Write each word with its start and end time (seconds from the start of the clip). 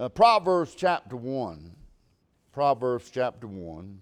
Uh, 0.00 0.08
Proverbs 0.08 0.74
chapter 0.74 1.14
1. 1.14 1.72
Proverbs 2.52 3.10
chapter 3.10 3.46
1. 3.46 4.00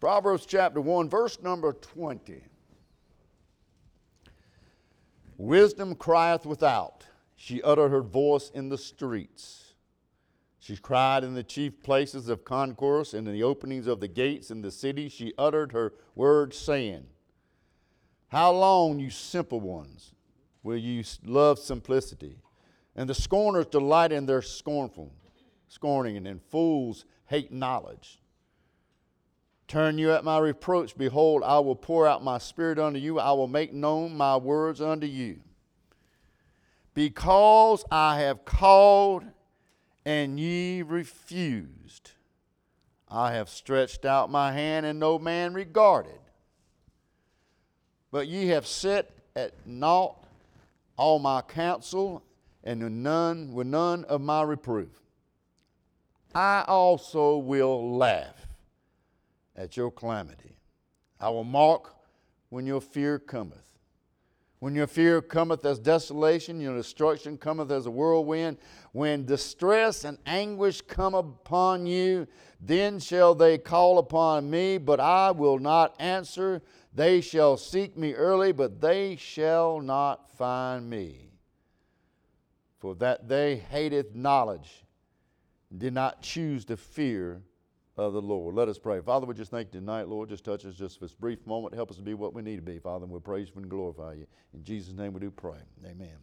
Proverbs 0.00 0.46
chapter 0.46 0.80
1, 0.80 1.10
verse 1.10 1.38
number 1.42 1.74
20. 1.74 2.42
Wisdom 5.36 5.94
crieth 5.94 6.46
without, 6.46 7.04
she 7.36 7.60
uttered 7.60 7.90
her 7.90 8.00
voice 8.00 8.50
in 8.54 8.70
the 8.70 8.78
streets. 8.78 9.74
She 10.58 10.78
cried 10.78 11.22
in 11.22 11.34
the 11.34 11.42
chief 11.42 11.82
places 11.82 12.30
of 12.30 12.46
concourse, 12.46 13.12
and 13.12 13.28
in 13.28 13.34
the 13.34 13.42
openings 13.42 13.86
of 13.86 14.00
the 14.00 14.08
gates 14.08 14.50
in 14.50 14.62
the 14.62 14.70
city. 14.70 15.10
She 15.10 15.34
uttered 15.36 15.72
her 15.72 15.92
words, 16.14 16.56
saying, 16.56 17.04
How 18.28 18.52
long, 18.52 18.98
you 18.98 19.10
simple 19.10 19.60
ones, 19.60 20.14
will 20.62 20.78
you 20.78 21.04
love 21.26 21.58
simplicity? 21.58 22.38
And 22.98 23.08
the 23.08 23.14
scorners 23.14 23.66
delight 23.66 24.10
in 24.10 24.26
their 24.26 24.42
scornful, 24.42 25.12
scorning, 25.68 26.26
and 26.26 26.42
fools 26.42 27.04
hate 27.26 27.52
knowledge. 27.52 28.18
Turn 29.68 29.98
you 29.98 30.10
at 30.10 30.24
my 30.24 30.38
reproach. 30.38 30.98
Behold, 30.98 31.44
I 31.44 31.60
will 31.60 31.76
pour 31.76 32.08
out 32.08 32.24
my 32.24 32.38
spirit 32.38 32.76
unto 32.76 32.98
you. 32.98 33.20
I 33.20 33.30
will 33.30 33.46
make 33.46 33.72
known 33.72 34.16
my 34.16 34.36
words 34.36 34.80
unto 34.80 35.06
you. 35.06 35.38
Because 36.92 37.84
I 37.88 38.18
have 38.18 38.44
called 38.44 39.22
and 40.04 40.40
ye 40.40 40.82
refused, 40.82 42.10
I 43.08 43.32
have 43.34 43.48
stretched 43.48 44.06
out 44.06 44.28
my 44.28 44.52
hand 44.52 44.84
and 44.84 44.98
no 44.98 45.20
man 45.20 45.54
regarded. 45.54 46.18
But 48.10 48.26
ye 48.26 48.48
have 48.48 48.66
set 48.66 49.12
at 49.36 49.52
naught 49.64 50.24
all 50.96 51.20
my 51.20 51.42
counsel 51.42 52.24
and 52.64 53.02
none 53.02 53.52
with 53.52 53.66
none 53.66 54.04
of 54.04 54.20
my 54.20 54.42
reproof. 54.42 55.00
I 56.34 56.64
also 56.66 57.38
will 57.38 57.96
laugh 57.96 58.46
at 59.56 59.76
your 59.76 59.90
calamity. 59.90 60.56
I 61.20 61.30
will 61.30 61.44
mark 61.44 61.94
when 62.50 62.66
your 62.66 62.80
fear 62.80 63.18
cometh. 63.18 63.64
When 64.60 64.74
your 64.74 64.88
fear 64.88 65.22
cometh 65.22 65.64
as 65.64 65.78
desolation, 65.78 66.60
your 66.60 66.76
destruction 66.76 67.38
cometh 67.38 67.70
as 67.70 67.86
a 67.86 67.90
whirlwind. 67.90 68.58
When 68.92 69.24
distress 69.24 70.04
and 70.04 70.18
anguish 70.26 70.80
come 70.80 71.14
upon 71.14 71.86
you, 71.86 72.26
then 72.60 72.98
shall 72.98 73.36
they 73.36 73.58
call 73.58 73.98
upon 73.98 74.50
me, 74.50 74.78
but 74.78 74.98
I 74.98 75.30
will 75.30 75.60
not 75.60 75.94
answer. 76.00 76.60
They 76.92 77.20
shall 77.20 77.56
seek 77.56 77.96
me 77.96 78.14
early, 78.14 78.50
but 78.50 78.80
they 78.80 79.14
shall 79.14 79.80
not 79.80 80.28
find 80.32 80.90
me. 80.90 81.27
For 82.78 82.94
that 82.96 83.28
they 83.28 83.56
hated 83.56 84.14
knowledge, 84.14 84.84
did 85.76 85.92
not 85.92 86.22
choose 86.22 86.64
the 86.64 86.76
fear 86.76 87.42
of 87.96 88.12
the 88.12 88.22
Lord. 88.22 88.54
Let 88.54 88.68
us 88.68 88.78
pray. 88.78 89.00
Father, 89.00 89.26
we 89.26 89.34
just 89.34 89.50
thank 89.50 89.74
you 89.74 89.80
tonight, 89.80 90.08
Lord. 90.08 90.28
Just 90.28 90.44
touch 90.44 90.64
us 90.64 90.76
just 90.76 90.98
for 90.98 91.04
this 91.04 91.14
brief 91.14 91.44
moment. 91.46 91.74
Help 91.74 91.90
us 91.90 91.96
to 91.96 92.02
be 92.02 92.14
what 92.14 92.32
we 92.32 92.42
need 92.42 92.56
to 92.56 92.62
be, 92.62 92.78
Father, 92.78 93.02
and 93.02 93.10
we'll 93.10 93.20
praise 93.20 93.48
you 93.48 93.60
and 93.60 93.68
glorify 93.68 94.12
you. 94.14 94.26
In 94.54 94.62
Jesus' 94.62 94.94
name 94.94 95.12
we 95.12 95.20
do 95.20 95.30
pray. 95.30 95.58
Amen. 95.84 95.96
Amen. 96.00 96.16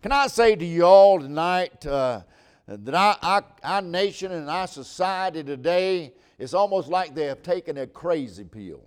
Can 0.00 0.12
I 0.12 0.28
say 0.28 0.54
to 0.54 0.64
you 0.64 0.84
all 0.84 1.18
tonight 1.18 1.84
uh, 1.84 2.22
that 2.66 2.94
our, 2.94 3.16
our, 3.22 3.44
our 3.64 3.82
nation 3.82 4.30
and 4.30 4.48
our 4.48 4.68
society 4.68 5.42
today 5.42 6.12
is 6.38 6.54
almost 6.54 6.88
like 6.88 7.14
they 7.14 7.26
have 7.26 7.42
taken 7.42 7.78
a 7.78 7.86
crazy 7.86 8.44
pill. 8.44 8.84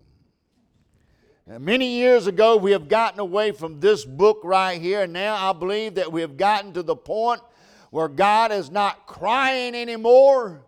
Many 1.47 1.97
years 1.97 2.25
ago, 2.27 2.57
we 2.57 2.71
have 2.71 2.87
gotten 2.87 3.19
away 3.19 3.51
from 3.51 3.79
this 3.79 4.03
book 4.03 4.41
right 4.43 4.81
here, 4.81 5.03
and 5.03 5.13
now 5.13 5.35
I 5.35 5.53
believe 5.53 5.95
that 5.95 6.11
we 6.11 6.21
have 6.21 6.37
gotten 6.37 6.73
to 6.73 6.83
the 6.83 6.95
point 6.95 7.41
where 7.91 8.07
God 8.07 8.51
is 8.51 8.71
not 8.71 9.05
crying 9.05 9.75
anymore 9.75 10.65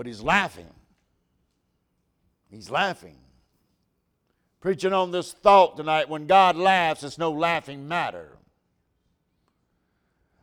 but 0.00 0.06
he's 0.06 0.22
laughing. 0.22 0.70
He's 2.50 2.70
laughing. 2.70 3.18
Preaching 4.58 4.94
on 4.94 5.10
this 5.10 5.32
thought 5.32 5.76
tonight 5.76 6.08
when 6.08 6.26
God 6.26 6.56
laughs, 6.56 7.02
it's 7.02 7.18
no 7.18 7.30
laughing 7.30 7.86
matter. 7.86 8.38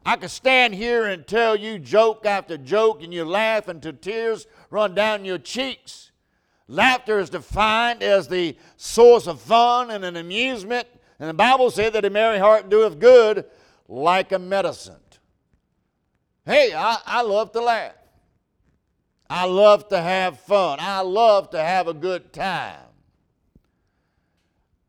I 0.06 0.16
could 0.16 0.30
stand 0.30 0.76
here 0.76 1.08
and 1.08 1.26
tell 1.26 1.56
you 1.56 1.80
joke 1.80 2.24
after 2.24 2.56
joke, 2.56 3.02
and 3.02 3.12
you 3.12 3.26
laugh 3.26 3.68
until 3.68 3.94
tears 3.94 4.46
run 4.70 4.94
down 4.94 5.26
your 5.26 5.40
cheeks. 5.40 6.12
Laughter 6.68 7.20
is 7.20 7.30
defined 7.30 8.04
as 8.04 8.28
the 8.28 8.58
source 8.76 9.28
of 9.28 9.40
fun 9.40 9.92
and 9.92 10.04
an 10.04 10.18
amusement, 10.18 10.88
and 11.20 11.30
the 11.30 11.34
Bible 11.34 11.72
said 11.72 11.94
that 11.94 12.06
a 12.06 12.10
merry 12.10 12.40
heart 12.40 12.70
doeth 12.70 13.00
good 13.00 13.46
like 13.88 14.32
a 14.32 14.40
medicine. 14.40 14.96
Hey, 16.46 16.74
I, 16.74 17.00
I 17.06 17.22
love 17.24 17.52
to 17.54 17.62
laugh. 17.62 17.94
I 19.30 19.46
love 19.46 19.90
to 19.90 20.02
have 20.02 20.40
fun. 20.40 20.80
I 20.80 21.02
love 21.02 21.50
to 21.50 21.62
have 21.62 21.90
a 21.90 21.94
good 21.94 22.32
time. 22.32 22.80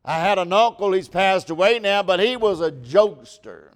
I 0.04 0.20
had 0.20 0.38
an 0.38 0.52
uncle, 0.52 0.92
he's 0.92 1.08
passed 1.08 1.50
away 1.50 1.80
now, 1.80 2.02
but 2.02 2.20
he 2.20 2.36
was 2.36 2.60
a 2.60 2.70
jokester. 2.70 3.70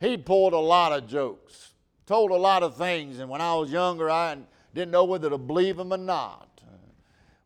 He 0.00 0.16
pulled 0.16 0.52
a 0.52 0.58
lot 0.58 0.92
of 0.92 1.06
jokes, 1.06 1.72
told 2.06 2.30
a 2.30 2.36
lot 2.36 2.62
of 2.62 2.76
things, 2.76 3.20
and 3.20 3.30
when 3.30 3.40
I 3.40 3.54
was 3.54 3.70
younger, 3.70 4.10
I 4.10 4.36
didn't 4.74 4.90
know 4.90 5.04
whether 5.04 5.30
to 5.30 5.38
believe 5.38 5.78
him 5.78 5.92
or 5.92 5.98
not. 5.98 6.53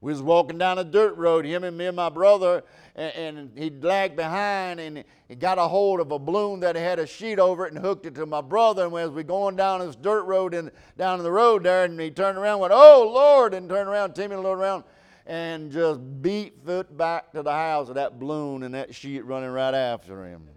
We 0.00 0.12
was 0.12 0.22
walking 0.22 0.58
down 0.58 0.78
a 0.78 0.84
dirt 0.84 1.16
road, 1.16 1.44
him 1.44 1.64
and 1.64 1.76
me 1.76 1.86
and 1.86 1.96
my 1.96 2.08
brother, 2.08 2.62
and, 2.94 3.14
and 3.16 3.58
he 3.58 3.68
lagged 3.70 4.14
behind 4.14 4.78
and 4.78 5.02
he 5.26 5.34
got 5.34 5.58
a 5.58 5.62
hold 5.62 5.98
of 5.98 6.12
a 6.12 6.18
balloon 6.20 6.60
that 6.60 6.76
had 6.76 7.00
a 7.00 7.06
sheet 7.06 7.40
over 7.40 7.66
it 7.66 7.72
and 7.72 7.84
hooked 7.84 8.06
it 8.06 8.14
to 8.14 8.24
my 8.24 8.40
brother. 8.40 8.86
And 8.86 8.94
as 8.94 9.10
we 9.10 9.24
going 9.24 9.56
down 9.56 9.80
this 9.80 9.96
dirt 9.96 10.22
road 10.22 10.54
and 10.54 10.70
down 10.96 11.20
the 11.20 11.32
road 11.32 11.64
there, 11.64 11.84
and 11.84 12.00
he 12.00 12.12
turned 12.12 12.38
around 12.38 12.54
and 12.54 12.60
went, 12.60 12.72
"Oh 12.74 13.10
Lord!" 13.12 13.54
and 13.54 13.68
turned 13.68 13.88
around, 13.88 14.14
Timmy 14.14 14.36
looked 14.36 14.60
around, 14.60 14.84
and 15.26 15.72
just 15.72 16.00
beat 16.22 16.64
foot 16.64 16.96
back 16.96 17.32
to 17.32 17.42
the 17.42 17.52
house 17.52 17.88
of 17.88 17.96
that 17.96 18.20
balloon 18.20 18.62
and 18.62 18.74
that 18.74 18.94
sheet 18.94 19.24
running 19.24 19.50
right 19.50 19.74
after 19.74 20.24
him. 20.24 20.48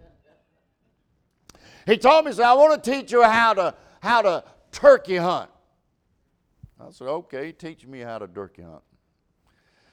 He 1.84 1.96
told 1.98 2.26
me, 2.26 2.32
"said 2.32 2.44
I 2.44 2.54
want 2.54 2.82
to 2.82 2.90
teach 2.92 3.10
you 3.10 3.24
how 3.24 3.54
to 3.54 3.74
how 4.00 4.22
to 4.22 4.44
turkey 4.70 5.16
hunt." 5.16 5.50
I 6.80 6.92
said, 6.92 7.08
"Okay, 7.08 7.50
teach 7.50 7.84
me 7.88 7.98
how 7.98 8.18
to 8.18 8.28
turkey 8.28 8.62
hunt." 8.62 8.82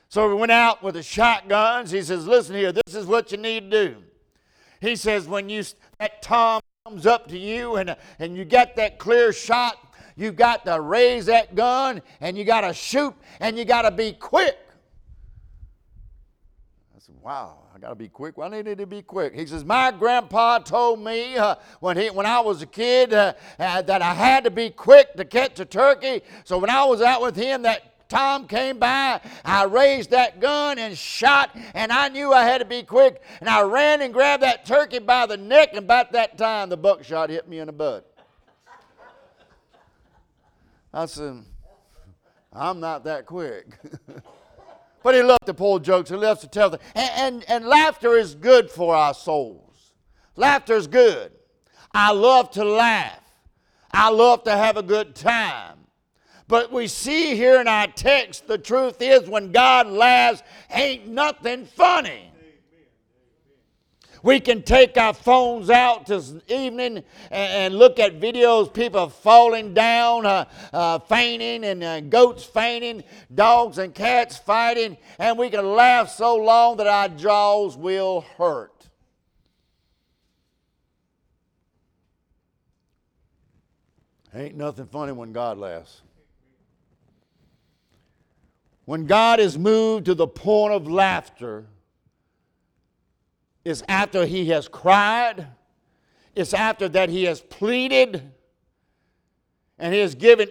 So 0.09 0.27
we 0.27 0.33
went 0.33 0.51
out 0.51 0.81
with 0.81 0.95
the 0.95 1.03
shotguns. 1.03 1.91
He 1.91 2.01
says, 2.01 2.25
Listen 2.25 2.55
here, 2.55 2.71
this 2.71 2.95
is 2.95 3.05
what 3.05 3.31
you 3.31 3.37
need 3.37 3.69
to 3.69 3.87
do. 3.87 3.95
He 4.81 4.95
says, 4.95 5.27
When 5.27 5.49
you 5.49 5.63
that 5.99 6.23
Tom 6.23 6.61
comes 6.85 7.05
up 7.05 7.27
to 7.27 7.37
you 7.37 7.75
and, 7.75 7.95
and 8.17 8.35
you 8.35 8.43
get 8.43 8.75
that 8.77 8.97
clear 8.97 9.31
shot, 9.31 9.75
you 10.15 10.31
got 10.31 10.65
to 10.65 10.81
raise 10.81 11.27
that 11.27 11.53
gun 11.53 12.01
and 12.21 12.35
you 12.35 12.43
got 12.43 12.61
to 12.61 12.73
shoot 12.73 13.13
and 13.39 13.55
you 13.55 13.65
got 13.65 13.83
to 13.83 13.91
be 13.91 14.13
quick. 14.13 14.57
I 16.95 16.99
said, 16.99 17.15
Wow, 17.21 17.59
I 17.75 17.77
got 17.77 17.89
to 17.89 17.95
be 17.95 18.07
quick. 18.07 18.33
I 18.41 18.49
needed 18.49 18.79
to 18.79 18.87
be 18.87 19.03
quick. 19.03 19.35
He 19.35 19.45
says, 19.45 19.63
My 19.63 19.91
grandpa 19.91 20.57
told 20.57 21.01
me 21.01 21.37
uh, 21.37 21.53
when, 21.81 21.97
he, 21.97 22.09
when 22.09 22.25
I 22.25 22.39
was 22.39 22.63
a 22.63 22.65
kid 22.65 23.13
uh, 23.13 23.33
uh, 23.59 23.83
that 23.83 24.01
I 24.01 24.15
had 24.15 24.43
to 24.45 24.51
be 24.51 24.71
quick 24.71 25.13
to 25.17 25.23
catch 25.23 25.59
a 25.59 25.65
turkey. 25.65 26.21
So 26.45 26.57
when 26.57 26.71
I 26.71 26.83
was 26.85 27.03
out 27.03 27.21
with 27.21 27.35
him, 27.35 27.61
that 27.61 27.88
Tom 28.09 28.47
came 28.47 28.79
by. 28.79 29.21
I 29.45 29.65
raised 29.65 30.09
that 30.09 30.39
gun 30.41 30.79
and 30.79 30.97
shot, 30.97 31.55
and 31.75 31.91
I 31.91 32.09
knew 32.09 32.33
I 32.33 32.43
had 32.43 32.57
to 32.57 32.65
be 32.65 32.83
quick. 32.83 33.21
And 33.39 33.47
I 33.47 33.61
ran 33.61 34.01
and 34.01 34.11
grabbed 34.11 34.43
that 34.43 34.65
turkey 34.65 34.99
by 34.99 35.27
the 35.27 35.37
neck, 35.37 35.69
and 35.69 35.79
about 35.79 36.11
that 36.13 36.37
time, 36.37 36.69
the 36.69 36.77
buckshot 36.77 37.29
hit 37.29 37.47
me 37.47 37.59
in 37.59 37.67
the 37.67 37.71
butt. 37.71 38.05
I 40.91 41.05
said, 41.05 41.43
I'm 42.51 42.79
not 42.79 43.03
that 43.03 43.27
quick. 43.27 43.67
but 45.03 45.13
he 45.13 45.21
loved 45.21 45.45
to 45.45 45.53
pull 45.53 45.77
jokes. 45.77 46.09
He 46.09 46.15
loves 46.15 46.41
to 46.41 46.47
tell 46.47 46.71
them. 46.71 46.79
And, 46.95 47.11
and, 47.15 47.49
and 47.49 47.65
laughter 47.65 48.17
is 48.17 48.33
good 48.33 48.71
for 48.71 48.95
our 48.95 49.13
souls. 49.13 49.91
Laughter 50.35 50.73
is 50.73 50.87
good. 50.87 51.31
I 51.93 52.11
love 52.11 52.49
to 52.51 52.63
laugh. 52.63 53.19
I 53.91 54.09
love 54.09 54.43
to 54.45 54.51
have 54.51 54.77
a 54.77 54.83
good 54.83 55.15
time. 55.15 55.78
But 56.49 56.71
we 56.71 56.87
see 56.87 57.35
here 57.35 57.61
in 57.61 57.67
our 57.67 57.85
text, 57.85 58.47
the 58.47 58.57
truth 58.57 59.03
is 59.03 59.29
when 59.29 59.51
God 59.51 59.85
laughs, 59.85 60.41
ain't 60.71 61.07
nothing 61.07 61.67
funny. 61.67 62.31
We 64.23 64.39
can 64.39 64.63
take 64.63 64.97
our 64.97 65.13
phones 65.13 65.69
out 65.69 66.07
this 66.07 66.33
evening 66.47 67.03
and, 67.29 67.75
look 67.75 67.99
at 67.99 68.19
videos, 68.19 68.73
people 68.73 69.09
falling 69.09 69.75
down, 69.75 70.25
uh, 70.25 70.45
uh, 70.73 70.97
fainting, 70.97 71.63
and 71.65 71.83
uh, 71.83 72.01
goats 72.01 72.43
fainting, 72.43 73.03
dogs 73.33 73.77
and 73.77 73.93
cats 73.93 74.39
fighting, 74.39 74.97
and 75.19 75.37
we 75.37 75.51
can 75.51 75.75
laugh 75.75 76.09
so 76.09 76.35
long 76.35 76.77
that 76.77 76.87
our 76.87 77.09
jaws 77.09 77.77
will 77.77 78.25
hurt. 78.39 78.87
Ain't 84.33 84.55
nothing 84.55 84.87
funny 84.87 85.11
when 85.11 85.31
God 85.31 85.59
laughs. 85.59 86.01
When 88.89 89.05
God 89.05 89.39
is 89.39 89.55
moved 89.55 90.07
to 90.07 90.15
the 90.15 90.25
point 90.25 90.73
of 90.73 90.89
laughter, 90.89 91.67
it's 93.63 93.83
after 93.87 94.25
he 94.25 94.49
has 94.49 94.67
cried, 94.67 95.45
It's 96.33 96.55
after 96.55 96.89
that 96.89 97.09
he 97.09 97.25
has 97.25 97.39
pleaded 97.39 98.31
and 99.77 99.93
he 99.93 99.99
has 99.99 100.15
given, 100.15 100.49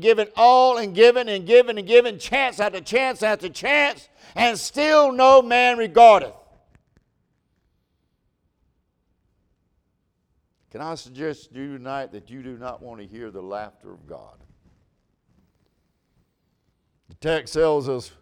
given 0.00 0.26
all 0.34 0.78
and 0.78 0.96
given 0.96 1.28
and 1.28 1.46
given 1.46 1.78
and 1.78 1.86
given 1.86 2.18
chance 2.18 2.58
after 2.58 2.80
chance 2.80 3.22
after 3.22 3.48
chance, 3.48 4.08
and 4.34 4.58
still 4.58 5.12
no 5.12 5.40
man 5.40 5.78
regardeth. 5.78 6.34
Can 10.72 10.80
I 10.80 10.96
suggest 10.96 11.52
to 11.52 11.60
you 11.60 11.78
tonight 11.78 12.10
that 12.10 12.30
you 12.30 12.42
do 12.42 12.58
not 12.58 12.82
want 12.82 13.00
to 13.00 13.06
hear 13.06 13.30
the 13.30 13.42
laughter 13.42 13.92
of 13.92 14.08
God? 14.08 14.38
The 17.08 17.14
text 17.16 17.54
tells 17.54 17.88
us 17.88 18.12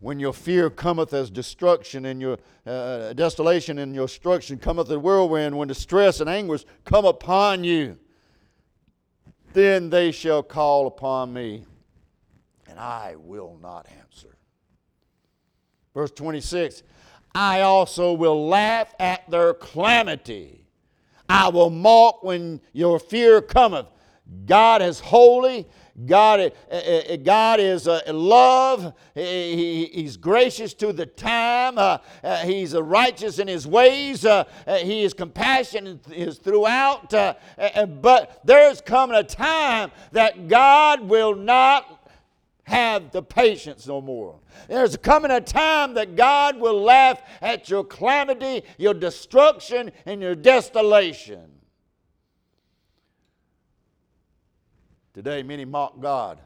when 0.00 0.20
your 0.20 0.32
fear 0.32 0.70
cometh 0.70 1.12
as 1.12 1.30
destruction 1.30 2.06
and 2.06 2.20
your 2.20 2.38
uh, 2.66 3.12
desolation 3.14 3.78
and 3.78 3.94
your 3.94 4.06
destruction 4.06 4.58
cometh 4.58 4.90
a 4.90 4.98
whirlwind, 4.98 5.56
when 5.56 5.68
distress 5.68 6.20
and 6.20 6.30
anguish 6.30 6.64
come 6.84 7.04
upon 7.04 7.64
you, 7.64 7.98
then 9.52 9.90
they 9.90 10.12
shall 10.12 10.42
call 10.42 10.86
upon 10.86 11.32
me, 11.32 11.64
and 12.68 12.78
I 12.78 13.16
will 13.16 13.58
not 13.60 13.88
answer. 13.98 14.36
Verse 15.94 16.10
26 16.12 16.82
I 17.34 17.62
also 17.62 18.12
will 18.12 18.48
laugh 18.48 18.94
at 18.98 19.28
their 19.30 19.54
calamity. 19.54 20.64
I 21.28 21.48
will 21.48 21.70
mock 21.70 22.22
when 22.22 22.60
your 22.72 22.98
fear 22.98 23.42
cometh. 23.42 23.86
God 24.46 24.82
is 24.82 25.00
holy. 25.00 25.66
God, 26.06 26.52
uh, 26.70 26.74
uh, 26.74 27.16
God 27.16 27.60
is 27.60 27.88
uh, 27.88 28.00
love. 28.06 28.94
he's 29.14 30.16
gracious 30.16 30.72
to 30.74 30.92
the 30.92 31.06
time. 31.06 31.76
Uh, 31.76 31.98
uh, 32.22 32.36
he's 32.38 32.74
uh, 32.74 32.82
righteous 32.82 33.38
in 33.38 33.48
his 33.48 33.66
ways. 33.66 34.22
he 34.22 35.02
is 35.02 35.14
compassion 35.14 36.00
is 36.12 36.38
throughout. 36.38 37.10
but 37.10 38.40
there's 38.44 38.80
coming 38.80 39.16
a 39.16 39.24
time 39.24 39.90
that 40.12 40.48
God 40.48 41.00
will 41.00 41.34
not 41.34 42.10
have 42.64 43.10
the 43.10 43.22
patience 43.22 43.86
no 43.86 44.00
more. 44.00 44.38
There's 44.68 44.96
coming 44.98 45.30
a 45.30 45.40
time 45.40 45.94
that 45.94 46.16
God 46.16 46.58
will 46.58 46.80
laugh 46.80 47.20
at 47.40 47.70
your 47.70 47.82
calamity, 47.82 48.62
your 48.76 48.94
destruction, 48.94 49.90
and 50.04 50.20
your 50.20 50.34
desolation. 50.34 51.57
Today, 55.18 55.42
many 55.42 55.64
mock 55.64 56.00
God. 56.00 56.38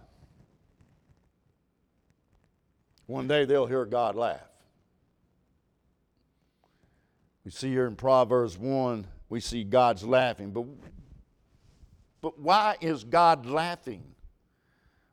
One 3.05 3.29
day 3.29 3.45
they'll 3.45 3.67
hear 3.67 3.85
God 3.85 4.17
laugh. 4.17 4.49
We 7.45 7.51
see 7.51 7.69
here 7.69 7.87
in 7.87 7.97
Proverbs 7.97 8.57
1, 8.57 9.07
we 9.29 9.41
see 9.41 9.63
God's 9.63 10.05
laughing. 10.05 10.53
But, 10.53 10.65
but 12.23 12.39
why 12.41 12.77
is 12.81 13.05
God 13.05 13.45
laughing? 13.45 14.05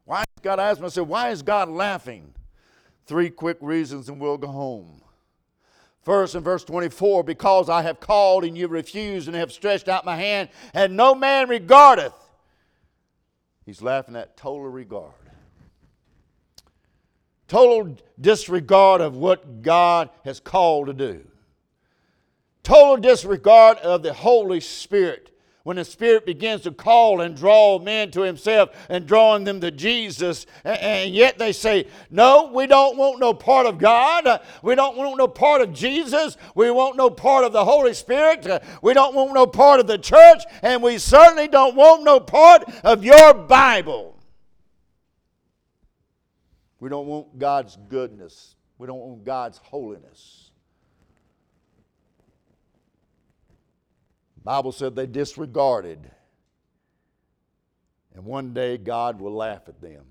Why 0.05 0.21
is 0.21 0.41
God 0.41 0.61
asking 0.61 0.83
myself, 0.83 1.09
why 1.09 1.31
is 1.31 1.41
God 1.41 1.67
laughing? 1.67 2.33
Three 3.07 3.29
quick 3.29 3.57
reasons 3.59 4.07
and 4.07 4.21
we'll 4.21 4.37
go 4.37 4.47
home. 4.47 5.01
First, 6.03 6.33
in 6.33 6.43
verse 6.43 6.63
24, 6.63 7.25
because 7.25 7.67
I 7.67 7.81
have 7.81 7.99
called 7.99 8.45
and 8.45 8.57
you 8.57 8.69
refused 8.69 9.27
and 9.27 9.35
have 9.35 9.51
stretched 9.51 9.89
out 9.89 10.05
my 10.05 10.15
hand, 10.15 10.47
and 10.73 10.95
no 10.95 11.13
man 11.13 11.49
regardeth. 11.49 12.13
He's 13.69 13.83
laughing 13.83 14.15
at 14.15 14.35
total 14.35 14.67
regard. 14.67 15.13
Total 17.47 17.95
disregard 18.19 18.99
of 18.99 19.15
what 19.15 19.61
God 19.61 20.09
has 20.25 20.39
called 20.39 20.87
to 20.87 20.93
do. 20.93 21.23
Total 22.63 22.97
disregard 22.97 23.77
of 23.77 24.01
the 24.01 24.11
Holy 24.11 24.59
Spirit 24.59 25.37
when 25.63 25.75
the 25.75 25.85
Spirit 25.85 26.25
begins 26.25 26.61
to 26.61 26.71
call 26.71 27.21
and 27.21 27.35
draw 27.35 27.79
men 27.79 28.11
to 28.11 28.21
Himself 28.21 28.69
and 28.89 29.05
drawing 29.05 29.43
them 29.43 29.59
to 29.61 29.71
Jesus, 29.71 30.45
and, 30.63 31.13
yet 31.13 31.37
they 31.37 31.51
say, 31.51 31.87
No, 32.09 32.51
we 32.53 32.65
don't 32.65 32.97
want 32.97 33.19
no 33.19 33.33
part 33.33 33.65
of 33.65 33.77
God. 33.77 34.41
We 34.63 34.75
don't 34.75 34.95
want 34.95 35.17
no 35.17 35.27
part 35.27 35.61
of 35.61 35.73
Jesus. 35.73 36.37
We 36.55 36.71
want 36.71 36.95
no 36.95 37.09
part 37.09 37.43
of 37.43 37.53
the 37.53 37.65
Holy 37.65 37.93
Spirit. 37.93 38.47
We 38.81 38.93
don't 38.93 39.13
want 39.13 39.33
no 39.33 39.45
part 39.45 39.79
of 39.79 39.87
the 39.87 39.97
church, 39.97 40.43
and 40.61 40.81
we 40.81 40.97
certainly 40.97 41.47
don't 41.47 41.75
want 41.75 42.03
no 42.03 42.19
part 42.19 42.63
of 42.83 43.03
your 43.03 43.33
Bible. 43.33 44.17
We 46.79 46.89
don't 46.89 47.07
want 47.07 47.37
God's 47.37 47.77
goodness. 47.89 48.55
We 48.77 48.87
don't 48.87 48.99
want 48.99 49.25
God's 49.25 49.57
holiness. 49.57 50.48
Bible 54.43 54.71
said 54.71 54.95
they 54.95 55.07
disregarded. 55.07 56.11
And 58.15 58.25
one 58.25 58.53
day 58.53 58.77
God 58.77 59.19
will 59.19 59.35
laugh 59.35 59.63
at 59.67 59.81
them. 59.81 60.05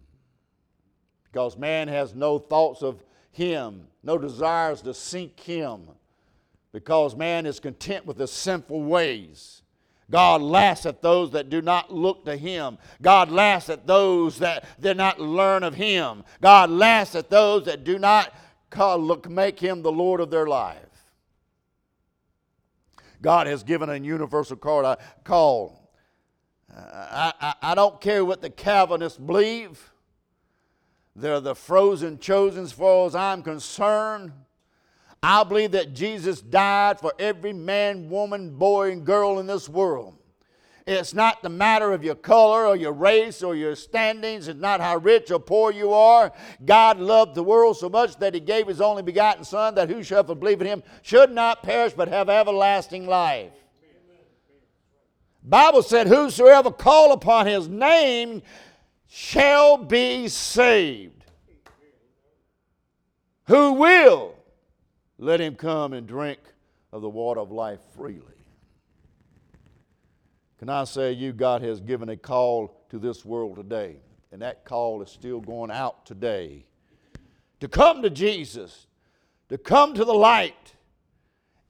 Because 1.25 1.57
man 1.57 1.89
has 1.89 2.15
no 2.15 2.39
thoughts 2.39 2.83
of 2.83 3.03
him, 3.31 3.87
no 4.03 4.19
desires 4.19 4.81
to 4.83 4.95
seek 4.95 5.39
him. 5.41 5.83
Because 6.73 7.17
man 7.17 7.47
is 7.47 7.61
content 7.61 8.07
with 8.07 8.19
his 8.19 8.33
sinful 8.33 8.83
ways. 8.83 9.63
God 10.11 10.41
laughs 10.41 10.87
at 10.87 11.03
those 11.03 11.33
that 11.33 11.51
do 11.51 11.61
not 11.61 11.93
look 11.93 12.25
to 12.25 12.37
Him. 12.37 12.79
God 13.03 13.31
laughs 13.31 13.69
at 13.69 13.87
those 13.87 14.39
that 14.39 14.81
do 14.81 14.95
not 14.95 15.21
learn 15.21 15.63
of 15.63 15.75
Him. 15.75 16.25
God 16.41 16.71
laughs 16.71 17.15
at 17.15 17.29
those 17.29 17.67
that 17.67 17.85
do 17.85 17.99
not 17.99 18.33
look, 18.75 19.29
make 19.29 19.61
Him 19.61 19.83
the 19.83 19.93
Lord 19.93 20.21
of 20.21 20.31
their 20.31 20.47
life. 20.47 20.88
God 23.21 23.47
has 23.47 23.63
given 23.63 23.89
a 23.89 23.97
universal 23.97 24.57
call. 24.57 24.85
I, 26.71 27.33
I, 27.41 27.55
I 27.63 27.75
don't 27.75 28.01
care 28.01 28.25
what 28.25 28.43
the 28.43 28.51
Calvinists 28.51 29.19
believe. 29.19 29.91
They're 31.17 31.41
the 31.41 31.55
frozen 31.55 32.19
chosen 32.19 32.65
as 32.65 32.73
far 32.73 33.07
as 33.07 33.15
I'm 33.15 33.43
concerned. 33.43 34.33
I 35.23 35.43
believe 35.43 35.73
that 35.73 35.95
Jesus 35.95 36.41
died 36.41 37.01
for 37.01 37.13
every 37.19 37.53
man, 37.53 38.09
woman, 38.09 38.57
boy, 38.57 38.93
and 38.93 39.05
girl 39.05 39.41
in 39.41 39.47
this 39.47 39.69
world. 39.69 40.18
It's 40.89 41.13
not 41.13 41.43
the 41.43 41.51
matter 41.51 41.93
of 41.93 42.03
your 42.03 42.15
color 42.15 42.67
or 42.67 42.75
your 42.75 42.95
race 42.95 43.43
or 43.43 43.55
your 43.55 43.77
standings. 43.77 44.49
It's 44.49 44.59
not 44.59 44.81
how 44.81 44.97
rich 44.97 45.31
or 45.31 45.39
poor 45.39 45.71
you 45.71 45.93
are. 45.93 46.33
God 46.65 46.99
loved 46.99 47.35
the 47.35 47.43
world 47.43 47.77
so 47.77 47.91
much 47.91 48.17
that 48.21 48.33
He 48.33 48.41
gave 48.41 48.67
His 48.67 48.81
only 48.81 49.03
begotten 49.03 49.45
Son, 49.45 49.75
that 49.75 49.91
whosoever 49.91 50.35
believe 50.35 50.63
in 50.63 50.67
Him 50.67 50.83
should 51.03 51.31
not 51.31 51.63
perish 51.63 51.93
but 51.93 52.09
have 52.09 52.31
everlasting 52.31 53.07
life. 53.07 53.53
Bible 55.43 55.83
said, 55.83 56.07
Whosoever 56.07 56.71
call 56.71 57.13
upon 57.13 57.47
His 57.47 57.69
name 57.69 58.41
shall 59.09 59.77
be 59.77 60.27
saved. 60.29 61.23
Who 63.49 63.75
will? 63.75 64.35
Let 65.19 65.41
him 65.41 65.55
come 65.55 65.93
and 65.93 66.07
drink 66.07 66.39
of 66.93 67.03
the 67.03 67.09
water 67.11 67.41
of 67.41 67.51
life 67.51 67.81
freely. 67.95 68.38
Can 70.59 70.69
I 70.69 70.85
say 70.85 71.13
you, 71.13 71.33
God 71.33 71.63
has 71.63 71.81
given 71.81 72.09
a 72.09 72.17
call 72.17 72.85
to 72.91 72.99
this 72.99 73.25
world 73.25 73.57
today, 73.57 73.97
and 74.33 74.43
that 74.43 74.65
call 74.65 75.03
is 75.03 75.11
still 75.11 75.41
going 75.41 75.71
out 75.71 76.05
today. 76.05 76.65
To 77.61 77.69
come 77.69 78.03
to 78.03 78.11
Jesus, 78.11 78.87
to 79.51 79.59
come 79.59 79.95
to 79.95 80.05
the 80.05 80.15
light, 80.15 80.75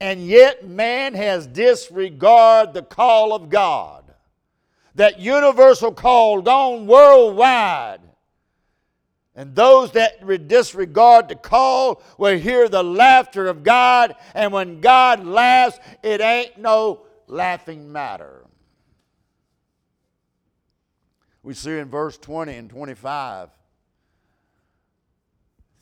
and 0.01 0.25
yet 0.25 0.67
man 0.67 1.13
has 1.13 1.45
disregarded 1.45 2.73
the 2.73 2.81
call 2.81 3.33
of 3.33 3.49
God. 3.49 4.05
That 4.95 5.19
universal 5.19 5.91
call 5.91 6.41
gone 6.41 6.87
worldwide. 6.87 8.01
And 9.35 9.55
those 9.55 9.91
that 9.91 10.25
disregard 10.47 11.29
the 11.29 11.35
call 11.35 12.01
will 12.17 12.37
hear 12.37 12.67
the 12.67 12.83
laughter 12.83 13.47
of 13.47 13.63
God, 13.63 14.15
and 14.33 14.51
when 14.51 14.81
God 14.81 15.23
laughs, 15.25 15.79
it 16.01 16.21
ain't 16.21 16.57
no 16.57 17.05
laughing 17.27 17.91
matter. 17.91 18.45
We 21.43 21.53
see 21.53 21.77
in 21.77 21.89
verse 21.89 22.17
20 22.17 22.53
and 22.53 22.69
25 22.69 23.49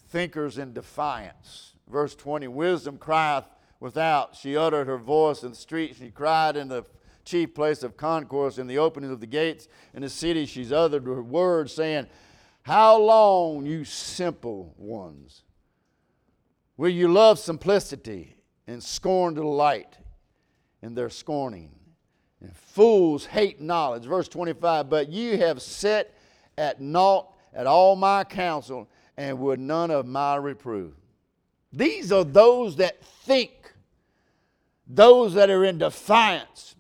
thinkers 0.10 0.58
in 0.58 0.74
defiance. 0.74 1.74
Verse 1.90 2.16
20 2.16 2.48
Wisdom 2.48 2.98
crieth 2.98 3.46
without. 3.80 4.36
She 4.36 4.56
uttered 4.56 4.88
her 4.88 4.98
voice 4.98 5.44
in 5.44 5.52
the 5.52 5.56
street. 5.56 5.96
She 5.98 6.10
cried 6.10 6.58
in 6.58 6.68
the 6.68 6.86
chief 7.26 7.54
place 7.54 7.84
of 7.84 7.98
concourse, 7.98 8.58
in 8.58 8.68
the 8.68 8.78
opening 8.78 9.12
of 9.12 9.20
the 9.20 9.28
gates 9.28 9.68
in 9.94 10.02
the 10.02 10.10
city. 10.10 10.46
She's 10.46 10.72
uttered 10.72 11.06
her 11.06 11.22
words, 11.22 11.74
saying, 11.74 12.08
How 12.62 12.98
long, 12.98 13.66
you 13.66 13.84
simple 13.84 14.74
ones, 14.78 15.44
will 16.78 16.90
you 16.90 17.12
love 17.12 17.40
simplicity 17.40 18.38
and 18.66 18.82
scorn 18.82 19.34
delight 19.34 19.98
in 20.82 20.96
their 20.96 21.10
scorning? 21.10 21.72
And 22.41 22.56
fools 22.56 23.25
hate 23.25 23.60
knowledge. 23.60 24.06
Verse 24.06 24.27
25, 24.27 24.89
but 24.89 25.10
you 25.10 25.38
have 25.38 25.62
set 25.62 26.13
at 26.58 26.82
naught 26.82 27.34
at 27.53 27.67
all 27.67 27.96
my 27.96 28.24
counsel 28.24 28.88
and 29.17 29.39
would 29.39 29.60
none 29.60 29.91
of 29.91 30.06
my 30.06 30.36
reproof. 30.36 30.94
These 31.74 32.12
are 32.12 32.24
those 32.24 32.75
that 32.77 33.03
think 33.03 33.51
those 34.88 35.34
that 35.34 35.50
are 35.50 35.65
in 35.65 35.79
defiance. 35.79 36.75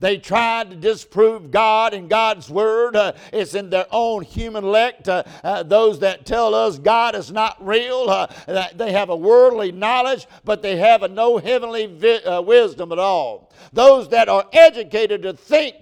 They 0.00 0.18
tried 0.18 0.70
to 0.70 0.76
disprove 0.76 1.50
God 1.50 1.92
and 1.92 2.08
God's 2.08 2.48
word. 2.48 2.94
Uh, 2.94 3.12
it's 3.32 3.54
in 3.54 3.68
their 3.68 3.86
own 3.90 4.22
human 4.22 4.62
elect. 4.62 5.08
Uh, 5.08 5.24
uh, 5.42 5.64
those 5.64 5.98
that 6.00 6.24
tell 6.24 6.54
us 6.54 6.78
God 6.78 7.16
is 7.16 7.32
not 7.32 7.64
real, 7.64 8.06
uh, 8.08 8.28
that 8.46 8.78
they 8.78 8.92
have 8.92 9.08
a 9.10 9.16
worldly 9.16 9.72
knowledge, 9.72 10.26
but 10.44 10.62
they 10.62 10.76
have 10.76 11.02
a 11.02 11.08
no 11.08 11.38
heavenly 11.38 11.86
vi- 11.86 12.22
uh, 12.22 12.40
wisdom 12.40 12.92
at 12.92 13.00
all. 13.00 13.52
Those 13.72 14.08
that 14.10 14.28
are 14.28 14.46
educated 14.52 15.22
to 15.22 15.32
think 15.32 15.74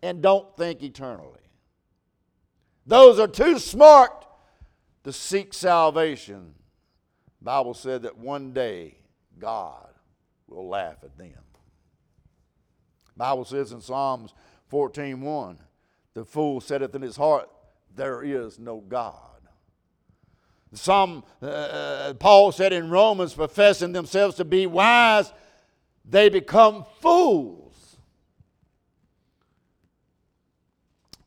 and 0.00 0.22
don't 0.22 0.56
think 0.56 0.84
eternally. 0.84 1.32
Those 2.86 3.18
are 3.18 3.26
too 3.26 3.58
smart 3.58 4.26
to 5.02 5.12
seek 5.12 5.52
salvation. 5.52 6.54
The 7.40 7.44
Bible 7.44 7.74
said 7.74 8.02
that 8.02 8.16
one 8.16 8.52
day 8.52 8.98
God 9.40 9.88
will 10.46 10.68
laugh 10.68 10.98
at 11.02 11.18
them. 11.18 11.32
Bible 13.16 13.44
says 13.44 13.72
in 13.72 13.80
Psalms 13.80 14.34
14:1, 14.70 15.58
the 16.14 16.24
fool 16.24 16.60
saith 16.60 16.94
in 16.94 17.02
his 17.02 17.16
heart, 17.16 17.48
there 17.94 18.22
is 18.22 18.58
no 18.58 18.80
God. 18.80 19.20
Some 20.72 21.24
uh, 21.42 21.46
uh, 21.46 22.14
Paul 22.14 22.52
said 22.52 22.72
in 22.72 22.90
Romans, 22.90 23.34
professing 23.34 23.92
themselves 23.92 24.36
to 24.36 24.44
be 24.44 24.66
wise, 24.66 25.32
they 26.04 26.28
become 26.28 26.84
fools. 27.00 27.96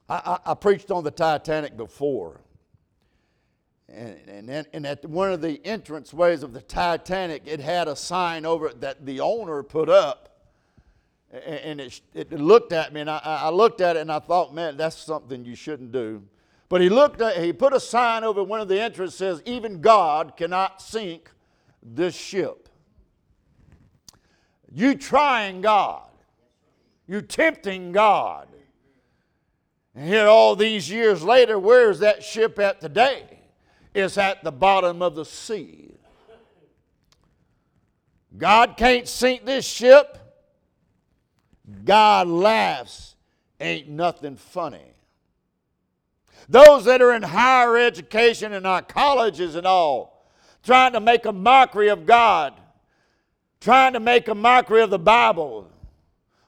I, 0.07 0.39
I, 0.45 0.51
I 0.51 0.53
preached 0.53 0.91
on 0.91 1.03
the 1.03 1.11
Titanic 1.11 1.77
before. 1.77 2.41
And, 3.87 4.49
and, 4.49 4.67
and 4.71 4.85
at 4.85 5.05
one 5.05 5.31
of 5.31 5.41
the 5.41 5.65
entrance 5.65 6.13
ways 6.13 6.43
of 6.43 6.53
the 6.53 6.61
Titanic, 6.61 7.43
it 7.45 7.59
had 7.59 7.87
a 7.87 7.95
sign 7.95 8.45
over 8.45 8.67
it 8.67 8.81
that 8.81 9.05
the 9.05 9.19
owner 9.19 9.63
put 9.63 9.89
up 9.89 10.28
and 11.31 11.79
it, 11.79 12.01
it 12.13 12.31
looked 12.31 12.73
at 12.73 12.93
me, 12.93 13.01
and 13.01 13.09
I, 13.09 13.19
I 13.23 13.49
looked 13.49 13.81
at 13.81 13.95
it, 13.95 13.99
and 13.99 14.11
I 14.11 14.19
thought, 14.19 14.53
man, 14.53 14.77
that's 14.77 14.97
something 14.97 15.45
you 15.45 15.55
shouldn't 15.55 15.91
do. 15.91 16.23
But 16.69 16.81
he 16.81 16.89
looked 16.89 17.21
at, 17.21 17.37
he 17.43 17.51
put 17.51 17.73
a 17.73 17.79
sign 17.79 18.23
over 18.23 18.43
one 18.43 18.61
of 18.61 18.67
the 18.67 18.79
entrances 18.79 19.17
that 19.17 19.25
says, 19.37 19.43
even 19.45 19.81
God 19.81 20.37
cannot 20.37 20.81
sink 20.81 21.31
this 21.81 22.15
ship. 22.15 22.69
You 24.71 24.95
trying 24.95 25.61
God. 25.61 26.07
You 27.07 27.21
tempting 27.21 27.91
God. 27.91 28.47
And 29.95 30.07
here 30.07 30.27
all 30.27 30.55
these 30.55 30.89
years 30.91 31.23
later, 31.23 31.57
where 31.57 31.89
is 31.89 31.99
that 31.99 32.23
ship 32.23 32.59
at 32.59 32.79
today? 32.79 33.39
It's 33.95 34.19
at 34.19 34.43
the 34.43 34.51
bottom 34.51 35.01
of 35.01 35.15
the 35.15 35.25
sea. 35.25 35.95
God 38.37 38.77
can't 38.77 39.07
sink 39.07 39.43
this 39.43 39.65
ship. 39.65 40.18
God 41.85 42.27
laughs, 42.27 43.15
ain't 43.59 43.89
nothing 43.89 44.35
funny. 44.35 44.93
Those 46.47 46.85
that 46.85 47.01
are 47.01 47.13
in 47.13 47.21
higher 47.21 47.77
education 47.77 48.53
in 48.53 48.65
our 48.65 48.81
colleges 48.81 49.55
and 49.55 49.67
all, 49.67 50.25
trying 50.63 50.93
to 50.93 50.99
make 50.99 51.25
a 51.25 51.33
mockery 51.33 51.89
of 51.89 52.05
God, 52.05 52.53
trying 53.61 53.93
to 53.93 53.99
make 53.99 54.27
a 54.27 54.35
mockery 54.35 54.81
of 54.81 54.89
the 54.89 54.99
Bible. 54.99 55.69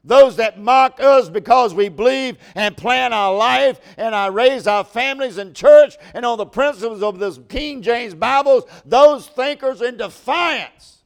Those 0.04 0.38
that 0.38 0.60
mock 0.60 1.00
us 1.00 1.30
because 1.30 1.76
we 1.76 1.88
believe 1.88 2.38
and 2.56 2.76
plan 2.76 3.14
our 3.14 3.36
life 3.36 3.80
and 3.98 4.16
I 4.16 4.28
raise 4.28 4.66
our 4.66 4.84
families 4.84 5.38
in 5.38 5.54
church 5.54 5.96
and 6.16 6.26
on 6.26 6.40
the 6.40 6.46
principles 6.46 7.04
of 7.04 7.20
this 7.20 7.40
King 7.50 7.84
James 7.84 8.16
Bibles, 8.16 8.64
those 8.84 9.28
thinkers 9.28 9.84
in 9.84 9.98
defiance. 9.98 11.04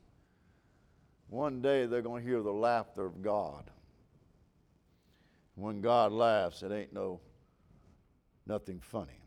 One 1.27 1.61
day 1.61 1.85
they're 1.85 2.01
going 2.01 2.23
to 2.23 2.29
hear 2.29 2.41
the 2.41 2.53
laughter 2.53 3.05
of 3.05 3.21
God. 3.21 3.69
When 5.55 5.81
God 5.81 6.11
laughs, 6.11 6.63
it 6.63 6.71
ain't 6.71 6.93
no 6.93 7.21
nothing 8.45 8.79
funny. 8.79 9.19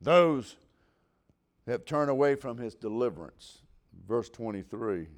Those 0.00 0.56
have 1.66 1.84
turned 1.84 2.10
away 2.10 2.36
from 2.36 2.56
his 2.58 2.74
deliverance. 2.74 3.58
Verse 4.06 4.28
23. 4.28 5.08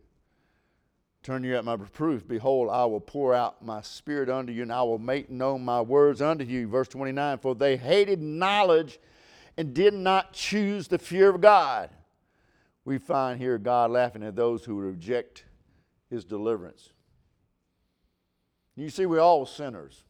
Turn 1.23 1.45
you 1.45 1.55
at 1.55 1.67
my 1.67 1.75
reproof. 1.75 2.26
Behold, 2.26 2.71
I 2.71 2.87
will 2.87 3.00
pour 3.00 3.35
out 3.35 3.62
my 3.62 3.83
spirit 3.83 4.31
unto 4.31 4.52
you, 4.52 4.62
and 4.62 4.73
I 4.73 4.83
will 4.83 4.99
make 4.99 5.29
known 5.29 5.62
my 5.62 5.83
words 5.83 6.23
unto 6.23 6.45
you. 6.45 6.67
Verse 6.67 6.88
29. 6.88 7.38
For 7.38 7.55
they 7.55 7.76
hated 7.76 8.23
knowledge 8.23 8.99
and 9.59 9.75
did 9.75 9.93
not 9.93 10.33
choose 10.33 10.88
the 10.88 10.99
fear 10.99 11.29
of 11.29 11.43
God. 11.43 11.90
We 12.87 12.97
find 12.97 13.38
here 13.38 13.59
God 13.59 13.90
laughing 13.90 14.23
at 14.23 14.35
those 14.35 14.64
who 14.64 14.81
reject 14.81 15.45
his 16.09 16.25
deliverance. 16.25 16.93
You 18.80 18.88
see, 18.88 19.04
we're 19.04 19.20
all 19.20 19.44
sinners. 19.44 20.04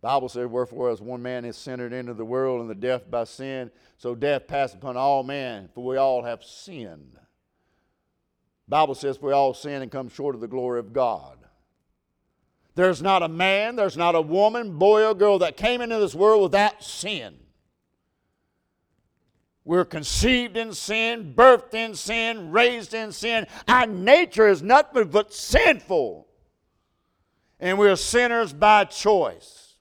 Bible 0.00 0.28
says, 0.28 0.46
Wherefore, 0.46 0.90
as 0.90 1.00
one 1.00 1.22
man 1.22 1.44
is 1.44 1.56
centered 1.56 1.92
into 1.92 2.14
the 2.14 2.24
world, 2.24 2.60
and 2.60 2.70
the 2.70 2.74
death 2.76 3.10
by 3.10 3.24
sin, 3.24 3.72
so 3.98 4.14
death 4.14 4.46
passed 4.46 4.76
upon 4.76 4.96
all 4.96 5.24
men, 5.24 5.68
for 5.74 5.84
we 5.84 5.96
all 5.96 6.22
have 6.22 6.44
sinned. 6.44 7.18
Bible 8.68 8.94
says, 8.94 9.20
We 9.20 9.32
all 9.32 9.54
sin 9.54 9.82
and 9.82 9.90
come 9.90 10.08
short 10.08 10.36
of 10.36 10.40
the 10.40 10.46
glory 10.46 10.78
of 10.78 10.92
God. 10.92 11.38
There's 12.76 13.02
not 13.02 13.24
a 13.24 13.28
man, 13.28 13.74
there's 13.74 13.96
not 13.96 14.14
a 14.14 14.20
woman, 14.20 14.78
boy 14.78 15.04
or 15.04 15.14
girl 15.14 15.40
that 15.40 15.56
came 15.56 15.80
into 15.80 15.98
this 15.98 16.14
world 16.14 16.42
without 16.42 16.84
sin. 16.84 17.34
We're 19.66 19.84
conceived 19.84 20.56
in 20.56 20.72
sin, 20.72 21.34
birthed 21.36 21.74
in 21.74 21.96
sin, 21.96 22.52
raised 22.52 22.94
in 22.94 23.10
sin. 23.10 23.48
Our 23.66 23.84
nature 23.84 24.46
is 24.46 24.62
nothing 24.62 25.08
but 25.08 25.34
sinful. 25.34 26.28
And 27.58 27.76
we're 27.76 27.96
sinners 27.96 28.52
by 28.52 28.84
choice. 28.84 29.74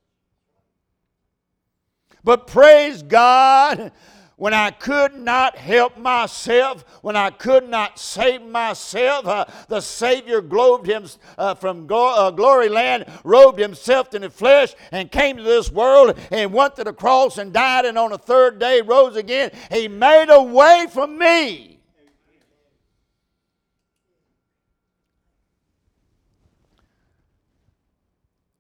But 2.24 2.48
praise 2.48 3.04
God 3.04 3.92
when 4.38 4.54
I 4.54 4.72
could 4.72 5.16
not 5.16 5.58
help 5.58 5.98
myself, 5.98 6.84
when 7.02 7.16
I 7.16 7.30
could 7.30 7.70
not 7.70 7.98
save 7.98 8.42
myself, 8.42 9.26
uh, 9.26 9.46
the 9.70 9.80
Savior 9.80 10.42
globed 10.42 10.88
him 10.88 11.06
uh, 11.38 11.56
from 11.56 11.88
go- 11.88 12.16
uh, 12.16 12.32
glory 12.32 12.68
land, 12.68 13.06
robed 13.24 13.60
himself 13.60 14.14
in 14.14 14.24
the 14.24 14.30
flesh, 14.30 14.76
and 14.92 15.10
came 15.10 15.38
to 15.38 15.44
this 15.44 15.72
world 15.72 16.20
and 16.32 16.52
went 16.52 16.76
to 16.76 16.84
the 16.84 16.94
cross 16.94 17.38
and 17.38 17.54
died, 17.54 17.86
and 17.86 17.98
on 17.98 18.12
the 18.12 18.18
third 18.18 18.60
day 18.60 18.82
rose 18.82 19.16
again. 19.16 19.52
He 19.72 19.88
made 19.88 20.30
a 20.30 20.44
way 20.44 20.88
for 20.92 21.08
me. 21.08 21.80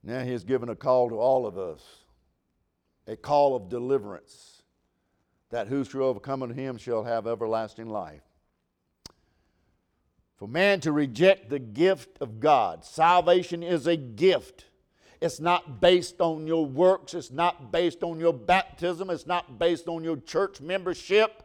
Now 0.03 0.23
he 0.23 0.31
has 0.31 0.43
given 0.43 0.69
a 0.69 0.75
call 0.75 1.09
to 1.09 1.15
all 1.15 1.47
of 1.47 1.57
us, 1.57 1.81
a 3.07 3.15
call 3.15 3.55
of 3.55 3.69
deliverance 3.69 4.54
that 5.51 5.67
whosoever 5.67 6.19
cometh 6.19 6.49
to 6.49 6.55
him 6.55 6.77
shall 6.77 7.03
have 7.03 7.27
everlasting 7.27 7.89
life. 7.89 8.21
For 10.37 10.47
man 10.47 10.81
to 10.81 10.91
reject 10.91 11.49
the 11.49 11.59
gift 11.59 12.17
of 12.19 12.39
God, 12.39 12.83
salvation 12.83 13.63
is 13.63 13.87
a 13.87 13.95
gift. 13.95 14.65
It's 15.21 15.39
not 15.39 15.79
based 15.79 16.19
on 16.19 16.45
your 16.45 16.65
works, 16.65 17.13
it's 17.13 17.31
not 17.31 17.71
based 17.71 18.03
on 18.03 18.19
your 18.19 18.33
baptism, 18.33 19.09
it's 19.09 19.25
not 19.25 19.57
based 19.57 19.87
on 19.87 20.03
your 20.03 20.17
church 20.17 20.59
membership. 20.59 21.41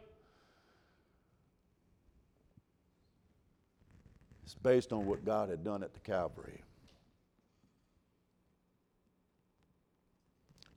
It's 4.43 4.55
based 4.55 4.91
on 4.91 5.05
what 5.05 5.23
God 5.23 5.49
had 5.49 5.63
done 5.63 5.81
at 5.83 5.93
the 5.93 6.01
Calvary. 6.01 6.61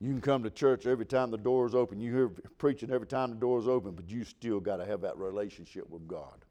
You 0.04 0.10
can 0.10 0.20
come 0.20 0.42
to 0.42 0.50
church 0.50 0.84
every 0.84 1.06
time 1.06 1.30
the 1.30 1.38
doors 1.38 1.74
open. 1.74 1.98
You 1.98 2.12
hear 2.14 2.28
preaching 2.58 2.90
every 2.90 3.06
time 3.06 3.30
the 3.30 3.36
doors 3.36 3.66
open, 3.66 3.92
but 3.92 4.10
you 4.10 4.22
still 4.22 4.60
got 4.60 4.76
to 4.76 4.84
have 4.84 5.00
that 5.00 5.16
relationship 5.16 5.88
with 5.88 6.06
God. 6.06 6.44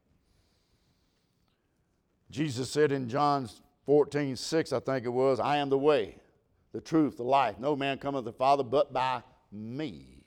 Jesus 2.31 2.71
said 2.71 2.91
in 2.91 3.07
John 3.07 3.47
14, 3.85 4.35
6, 4.35 4.73
I 4.73 4.79
think 4.79 5.05
it 5.05 5.09
was, 5.09 5.39
I 5.39 5.57
am 5.57 5.69
the 5.69 5.77
way, 5.77 6.17
the 6.71 6.81
truth, 6.81 7.17
the 7.17 7.23
life. 7.23 7.59
No 7.59 7.75
man 7.75 7.99
cometh 7.99 8.25
to 8.25 8.31
the 8.31 8.35
Father 8.35 8.63
but 8.63 8.91
by 8.91 9.21
me. 9.51 10.23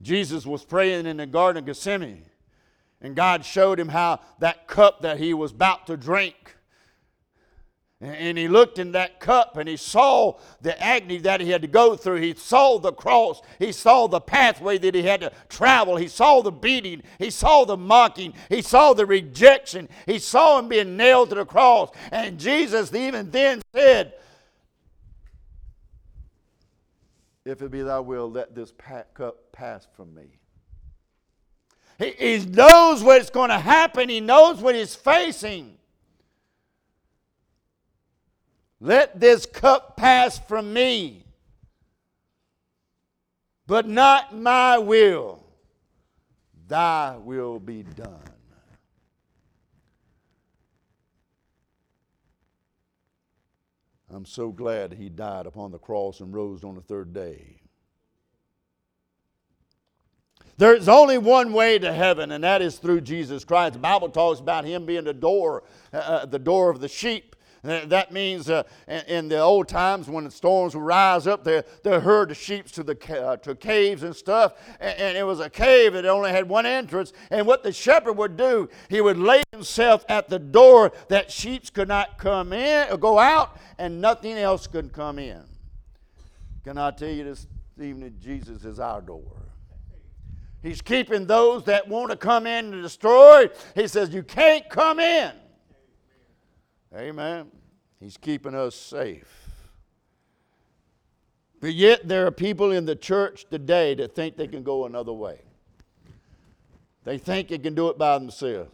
Jesus 0.00 0.46
was 0.46 0.64
praying 0.64 1.06
in 1.06 1.16
the 1.16 1.26
Garden 1.26 1.58
of 1.58 1.66
Gethsemane, 1.66 2.26
and 3.00 3.16
God 3.16 3.44
showed 3.44 3.80
him 3.80 3.88
how 3.88 4.20
that 4.38 4.68
cup 4.68 5.02
that 5.02 5.18
he 5.18 5.34
was 5.34 5.50
about 5.50 5.88
to 5.88 5.96
drink 5.96 6.54
and 8.00 8.38
he 8.38 8.48
looked 8.48 8.78
in 8.78 8.92
that 8.92 9.20
cup 9.20 9.58
and 9.58 9.68
he 9.68 9.76
saw 9.76 10.38
the 10.62 10.80
agony 10.82 11.18
that 11.18 11.42
he 11.42 11.50
had 11.50 11.60
to 11.60 11.68
go 11.68 11.96
through. 11.96 12.16
He 12.16 12.34
saw 12.34 12.78
the 12.78 12.92
cross. 12.92 13.42
He 13.58 13.72
saw 13.72 14.06
the 14.06 14.20
pathway 14.20 14.78
that 14.78 14.94
he 14.94 15.02
had 15.02 15.20
to 15.20 15.32
travel. 15.50 15.96
He 15.96 16.08
saw 16.08 16.40
the 16.40 16.50
beating. 16.50 17.02
He 17.18 17.28
saw 17.28 17.66
the 17.66 17.76
mocking. 17.76 18.32
He 18.48 18.62
saw 18.62 18.94
the 18.94 19.04
rejection. 19.04 19.86
He 20.06 20.18
saw 20.18 20.58
him 20.58 20.68
being 20.68 20.96
nailed 20.96 21.28
to 21.28 21.34
the 21.34 21.44
cross. 21.44 21.90
And 22.10 22.40
Jesus 22.40 22.94
even 22.94 23.30
then 23.30 23.60
said, 23.74 24.14
If 27.44 27.60
it 27.60 27.70
be 27.70 27.82
thy 27.82 28.00
will, 28.00 28.30
let 28.30 28.54
this 28.54 28.72
cup 29.14 29.52
pass 29.52 29.86
from 29.94 30.14
me. 30.14 30.38
He, 31.98 32.38
knows 32.38 33.02
what's 33.02 33.28
going 33.28 33.50
to 33.50 33.58
happen, 33.58 34.08
he 34.08 34.20
knows 34.20 34.62
what 34.62 34.74
he's 34.74 34.94
facing. 34.94 35.76
Let 38.80 39.20
this 39.20 39.44
cup 39.44 39.96
pass 39.96 40.38
from 40.38 40.72
me, 40.72 41.24
but 43.66 43.86
not 43.86 44.34
my 44.34 44.78
will. 44.78 45.44
Thy 46.66 47.16
will 47.16 47.58
be 47.60 47.82
done. 47.82 48.22
I'm 54.12 54.24
so 54.24 54.50
glad 54.50 54.94
he 54.94 55.08
died 55.08 55.46
upon 55.46 55.70
the 55.70 55.78
cross 55.78 56.20
and 56.20 56.34
rose 56.34 56.64
on 56.64 56.74
the 56.74 56.80
third 56.80 57.12
day. 57.12 57.60
There's 60.56 60.88
only 60.88 61.16
one 61.16 61.52
way 61.52 61.78
to 61.78 61.92
heaven, 61.92 62.32
and 62.32 62.44
that 62.44 62.60
is 62.60 62.76
through 62.78 63.02
Jesus 63.02 63.44
Christ. 63.44 63.74
The 63.74 63.78
Bible 63.78 64.10
talks 64.10 64.40
about 64.40 64.64
him 64.64 64.84
being 64.84 65.04
the 65.04 65.14
door, 65.14 65.64
uh, 65.92 65.96
uh 65.96 66.26
the 66.26 66.38
door 66.38 66.70
of 66.70 66.80
the 66.80 66.88
sheep. 66.88 67.36
That 67.62 68.10
means 68.10 68.48
uh, 68.48 68.62
in 69.06 69.28
the 69.28 69.38
old 69.38 69.68
times 69.68 70.08
when 70.08 70.24
the 70.24 70.30
storms 70.30 70.74
would 70.74 70.82
rise 70.82 71.26
up, 71.26 71.44
they, 71.44 71.62
they 71.82 72.00
herd 72.00 72.30
the 72.30 72.34
sheep 72.34 72.66
to, 72.72 72.82
the, 72.82 73.22
uh, 73.22 73.36
to 73.38 73.54
caves 73.54 74.02
and 74.02 74.16
stuff. 74.16 74.54
And, 74.80 74.98
and, 74.98 75.18
it 75.18 75.24
was 75.24 75.40
a 75.40 75.50
cave 75.50 75.92
that 75.92 76.06
only 76.06 76.30
had 76.30 76.48
one 76.48 76.64
entrance. 76.64 77.12
And 77.30 77.46
what 77.46 77.62
the 77.62 77.72
shepherd 77.72 78.14
would 78.14 78.38
do, 78.38 78.70
he 78.88 79.02
would 79.02 79.18
lay 79.18 79.42
himself 79.52 80.06
at 80.08 80.28
the 80.30 80.38
door 80.38 80.92
that 81.08 81.30
sheep 81.30 81.70
could 81.74 81.88
not 81.88 82.16
come 82.16 82.54
in 82.54 82.90
or 82.90 82.96
go 82.96 83.18
out, 83.18 83.58
and 83.78 84.00
nothing 84.00 84.38
else 84.38 84.66
could 84.66 84.92
come 84.92 85.18
in. 85.18 85.42
Can 86.64 86.78
I 86.78 86.90
tell 86.92 87.10
you 87.10 87.24
this 87.24 87.46
evening? 87.78 88.16
Jesus 88.20 88.64
is 88.64 88.80
our 88.80 89.02
door. 89.02 89.36
He's 90.62 90.80
keeping 90.80 91.26
those 91.26 91.64
that 91.64 91.88
want 91.88 92.10
to 92.10 92.16
come 92.16 92.46
in 92.46 92.70
to 92.72 92.82
destroy. 92.82 93.48
He 93.74 93.86
says, 93.86 94.10
You 94.10 94.22
can't 94.22 94.68
come 94.68 94.98
in. 95.00 95.32
Amen. 96.96 97.50
He's 98.00 98.16
keeping 98.16 98.54
us 98.54 98.74
safe. 98.74 99.48
But 101.60 101.74
yet, 101.74 102.08
there 102.08 102.26
are 102.26 102.30
people 102.30 102.72
in 102.72 102.86
the 102.86 102.96
church 102.96 103.46
today 103.50 103.94
that 103.94 104.14
think 104.14 104.36
they 104.36 104.48
can 104.48 104.62
go 104.62 104.86
another 104.86 105.12
way. 105.12 105.42
They 107.04 107.18
think 107.18 107.48
they 107.48 107.58
can 107.58 107.74
do 107.74 107.88
it 107.88 107.98
by 107.98 108.18
themselves. 108.18 108.70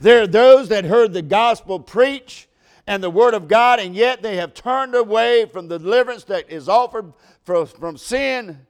There 0.00 0.22
are 0.22 0.26
those 0.26 0.68
that 0.68 0.84
heard 0.84 1.12
the 1.12 1.22
gospel 1.22 1.78
preach 1.78 2.48
and 2.86 3.02
the 3.02 3.10
word 3.10 3.34
of 3.34 3.48
God, 3.48 3.80
and 3.80 3.94
yet 3.94 4.22
they 4.22 4.36
have 4.36 4.54
turned 4.54 4.94
away 4.94 5.46
from 5.46 5.68
the 5.68 5.78
deliverance 5.78 6.24
that 6.24 6.50
is 6.50 6.68
offered 6.68 7.12
from, 7.44 7.66
from 7.66 7.96
sin, 7.96 8.66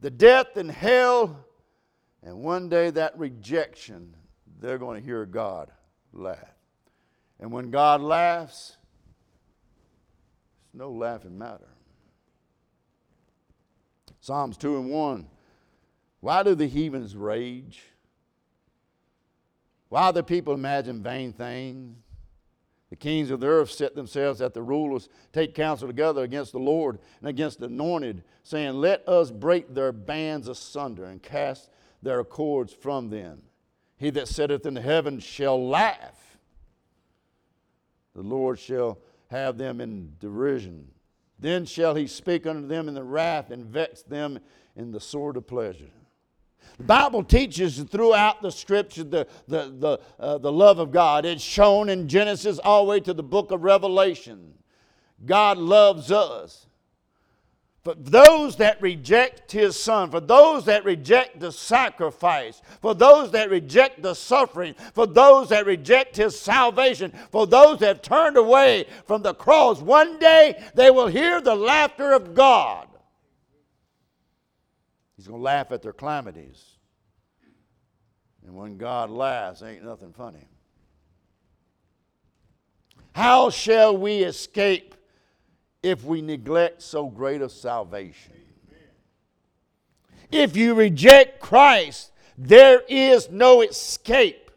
the 0.00 0.10
death 0.10 0.56
and 0.56 0.70
hell, 0.70 1.44
and 2.22 2.38
one 2.38 2.68
day 2.68 2.90
that 2.90 3.18
rejection, 3.18 4.14
they're 4.60 4.78
going 4.78 5.00
to 5.00 5.04
hear 5.04 5.24
God 5.24 5.70
laugh. 6.12 6.57
And 7.40 7.52
when 7.52 7.70
God 7.70 8.00
laughs, 8.00 8.76
it's 10.64 10.74
no 10.74 10.90
laughing 10.90 11.38
matter. 11.38 11.68
Psalms 14.20 14.56
2 14.56 14.76
and 14.76 14.90
1. 14.90 15.26
Why 16.20 16.42
do 16.42 16.54
the 16.54 16.66
heathens 16.66 17.16
rage? 17.16 17.82
Why 19.88 20.10
do 20.10 20.16
the 20.16 20.22
people 20.22 20.52
imagine 20.52 21.02
vain 21.02 21.32
things? 21.32 21.96
The 22.90 22.96
kings 22.96 23.30
of 23.30 23.40
the 23.40 23.46
earth 23.46 23.70
set 23.70 23.94
themselves 23.94 24.40
at 24.40 24.54
the 24.54 24.62
rulers, 24.62 25.10
take 25.32 25.54
counsel 25.54 25.88
together 25.88 26.22
against 26.22 26.52
the 26.52 26.58
Lord 26.58 26.98
and 27.20 27.28
against 27.28 27.60
the 27.60 27.66
anointed, 27.66 28.24
saying, 28.42 28.74
Let 28.74 29.06
us 29.06 29.30
break 29.30 29.74
their 29.74 29.92
bands 29.92 30.48
asunder 30.48 31.04
and 31.04 31.22
cast 31.22 31.70
their 32.02 32.24
cords 32.24 32.72
from 32.72 33.10
them. 33.10 33.42
He 33.98 34.10
that 34.10 34.28
sitteth 34.28 34.64
in 34.64 34.74
the 34.74 34.80
heavens 34.80 35.22
shall 35.22 35.68
laugh. 35.68 36.27
The 38.18 38.24
Lord 38.24 38.58
shall 38.58 38.98
have 39.28 39.58
them 39.58 39.80
in 39.80 40.12
derision. 40.18 40.88
Then 41.38 41.64
shall 41.64 41.94
he 41.94 42.08
speak 42.08 42.48
unto 42.48 42.66
them 42.66 42.88
in 42.88 42.94
the 42.94 43.04
wrath 43.04 43.52
and 43.52 43.64
vex 43.64 44.02
them 44.02 44.40
in 44.74 44.90
the 44.90 44.98
sword 44.98 45.36
of 45.36 45.46
pleasure. 45.46 45.92
The 46.78 46.82
Bible 46.82 47.22
teaches 47.22 47.80
throughout 47.80 48.42
the 48.42 48.50
scripture 48.50 49.04
the, 49.04 49.28
the, 49.46 49.72
the, 49.78 50.00
uh, 50.18 50.38
the 50.38 50.50
love 50.50 50.80
of 50.80 50.90
God. 50.90 51.26
It's 51.26 51.44
shown 51.44 51.88
in 51.88 52.08
Genesis 52.08 52.58
all 52.58 52.86
the 52.86 52.90
way 52.90 52.98
to 52.98 53.14
the 53.14 53.22
book 53.22 53.52
of 53.52 53.62
Revelation. 53.62 54.54
God 55.24 55.56
loves 55.56 56.10
us. 56.10 56.66
For 57.84 57.94
those 57.94 58.56
that 58.56 58.82
reject 58.82 59.52
his 59.52 59.78
son, 59.78 60.10
for 60.10 60.20
those 60.20 60.64
that 60.64 60.84
reject 60.84 61.38
the 61.38 61.52
sacrifice, 61.52 62.60
for 62.82 62.94
those 62.94 63.30
that 63.30 63.50
reject 63.50 64.02
the 64.02 64.14
suffering, 64.14 64.74
for 64.94 65.06
those 65.06 65.48
that 65.50 65.64
reject 65.64 66.16
his 66.16 66.38
salvation, 66.38 67.12
for 67.30 67.46
those 67.46 67.78
that 67.78 67.86
have 67.86 68.02
turned 68.02 68.36
away 68.36 68.86
from 69.06 69.22
the 69.22 69.32
cross, 69.32 69.80
one 69.80 70.18
day 70.18 70.62
they 70.74 70.90
will 70.90 71.06
hear 71.06 71.40
the 71.40 71.54
laughter 71.54 72.12
of 72.12 72.34
God. 72.34 72.88
He's 75.16 75.28
going 75.28 75.40
to 75.40 75.44
laugh 75.44 75.72
at 75.72 75.82
their 75.82 75.92
calamities. 75.92 76.64
And 78.44 78.56
when 78.56 78.76
God 78.76 79.10
laughs, 79.10 79.62
ain't 79.62 79.84
nothing 79.84 80.12
funny. 80.12 80.48
How 83.12 83.50
shall 83.50 83.96
we 83.96 84.22
escape 84.22 84.94
if 85.82 86.04
we 86.04 86.20
neglect 86.20 86.82
so 86.82 87.06
great 87.06 87.42
a 87.42 87.48
salvation. 87.48 88.32
If 90.30 90.56
you 90.56 90.74
reject 90.74 91.40
Christ, 91.40 92.12
there 92.36 92.82
is 92.88 93.30
no 93.30 93.62
escape. 93.62 94.48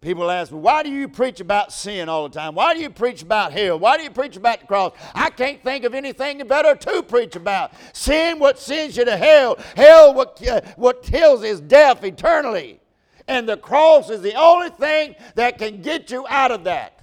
People 0.00 0.30
ask 0.30 0.50
me, 0.50 0.58
why 0.58 0.82
do 0.82 0.88
you 0.88 1.08
preach 1.08 1.40
about 1.40 1.74
sin 1.74 2.08
all 2.08 2.26
the 2.26 2.34
time? 2.34 2.54
Why 2.54 2.72
do 2.72 2.80
you 2.80 2.88
preach 2.88 3.20
about 3.20 3.52
hell? 3.52 3.78
Why 3.78 3.98
do 3.98 4.02
you 4.02 4.10
preach 4.10 4.34
about 4.34 4.60
the 4.60 4.66
cross? 4.66 4.94
I 5.14 5.28
can't 5.28 5.62
think 5.62 5.84
of 5.84 5.92
anything 5.92 6.38
better 6.46 6.74
to 6.74 7.02
preach 7.02 7.36
about. 7.36 7.72
Sin, 7.92 8.38
what 8.38 8.58
sends 8.58 8.96
you 8.96 9.04
to 9.04 9.16
hell. 9.18 9.58
Hell, 9.76 10.14
what, 10.14 10.46
uh, 10.48 10.62
what 10.76 11.02
kills 11.02 11.42
is 11.42 11.60
death 11.60 12.02
eternally. 12.02 12.80
And 13.28 13.46
the 13.46 13.58
cross 13.58 14.08
is 14.08 14.22
the 14.22 14.34
only 14.34 14.70
thing 14.70 15.16
that 15.34 15.58
can 15.58 15.82
get 15.82 16.10
you 16.10 16.26
out 16.28 16.50
of 16.50 16.64
that. 16.64 16.99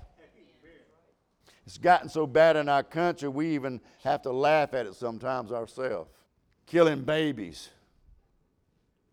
It's 1.67 1.77
gotten 1.77 2.07
so 2.07 2.25
bad 2.25 2.55
in 2.55 2.69
our 2.69 2.81
country, 2.81 3.27
we 3.27 3.53
even 3.53 3.81
have 4.01 4.21
to 4.21 4.31
laugh 4.31 4.73
at 4.73 4.85
it 4.85 4.95
sometimes 4.95 5.51
ourselves. 5.51 6.09
Killing 6.65 7.01
babies. 7.01 7.69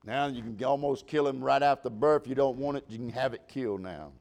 Now 0.05 0.29
you 0.29 0.41
can 0.41 0.65
almost 0.65 1.09
kill 1.09 1.25
them 1.25 1.43
right 1.43 1.63
after 1.63 1.91
birth. 1.91 2.29
You 2.29 2.37
don't 2.37 2.57
want 2.57 2.77
it, 2.77 2.85
you 2.89 2.99
can 2.99 3.09
have 3.09 3.35
it 3.35 3.49
killed 3.49 3.81
now. 3.81 4.13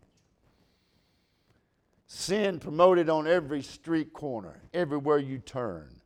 Sin 2.08 2.60
promoted 2.60 3.08
on 3.08 3.28
every 3.28 3.62
street 3.62 4.14
corner, 4.14 4.64
everywhere 4.74 5.20
you 5.20 5.38
turn. 5.38 6.02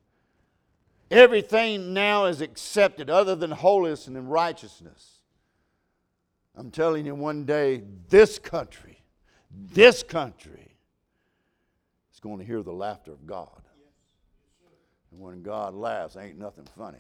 Everything 1.10 1.94
now 1.94 2.26
is 2.26 2.42
accepted 2.42 3.10
other 3.10 3.38
than 3.38 3.52
holiness 3.52 4.06
and 4.06 4.30
righteousness. 4.30 5.22
I'm 6.58 6.72
telling 6.72 7.06
you, 7.06 7.16
one 7.16 7.46
day, 7.46 7.84
this 8.10 8.38
country, 8.38 9.02
this 9.50 10.04
country 10.04 10.67
is 12.18 12.20
going 12.20 12.40
to 12.40 12.46
hear 12.46 12.64
the 12.64 12.74
laughter 12.74 13.12
of 13.12 13.28
God. 13.28 13.62
And 15.12 15.22
when 15.22 15.44
God 15.44 15.76
laughs, 15.76 16.18
ain't 16.18 16.40
nothing 16.40 16.66
funny. 16.76 16.98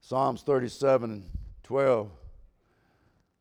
Psalms 0.00 0.40
37 0.40 1.22
12. 1.64 2.10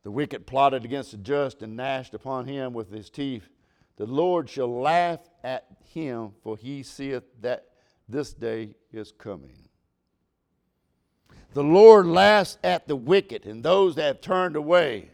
The 0.04 0.12
wicked 0.12 0.46
plotted 0.46 0.84
against 0.84 1.12
the 1.12 1.18
just 1.18 1.62
and 1.62 1.78
gnashed 1.78 2.14
upon 2.14 2.46
him 2.46 2.74
with 2.74 2.92
his 2.92 3.10
teeth. 3.10 3.48
The 3.96 4.06
Lord 4.06 4.50
shall 4.50 4.82
laugh 4.82 5.22
at 5.42 5.66
him, 5.94 6.34
for 6.44 6.58
he 6.58 6.84
seeth 6.84 7.24
that 7.40 7.70
this 8.10 8.34
day 8.34 8.76
is 8.92 9.14
coming. 9.14 9.70
The 11.54 11.64
Lord 11.64 12.06
laughs 12.06 12.58
at 12.66 12.86
the 12.86 12.98
wicked 12.98 13.46
and 13.46 13.64
those 13.64 13.96
that 13.96 14.08
have 14.08 14.22
turned 14.22 14.58
away. 14.58 15.12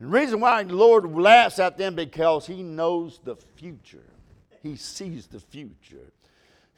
The 0.00 0.06
reason 0.06 0.40
why 0.40 0.62
the 0.62 0.74
Lord 0.74 1.14
laughs 1.14 1.58
at 1.58 1.78
them 1.78 1.94
because 1.94 2.46
He 2.46 2.62
knows 2.62 3.20
the 3.22 3.36
future. 3.56 4.04
He 4.62 4.76
sees 4.76 5.26
the 5.26 5.40
future. 5.40 6.12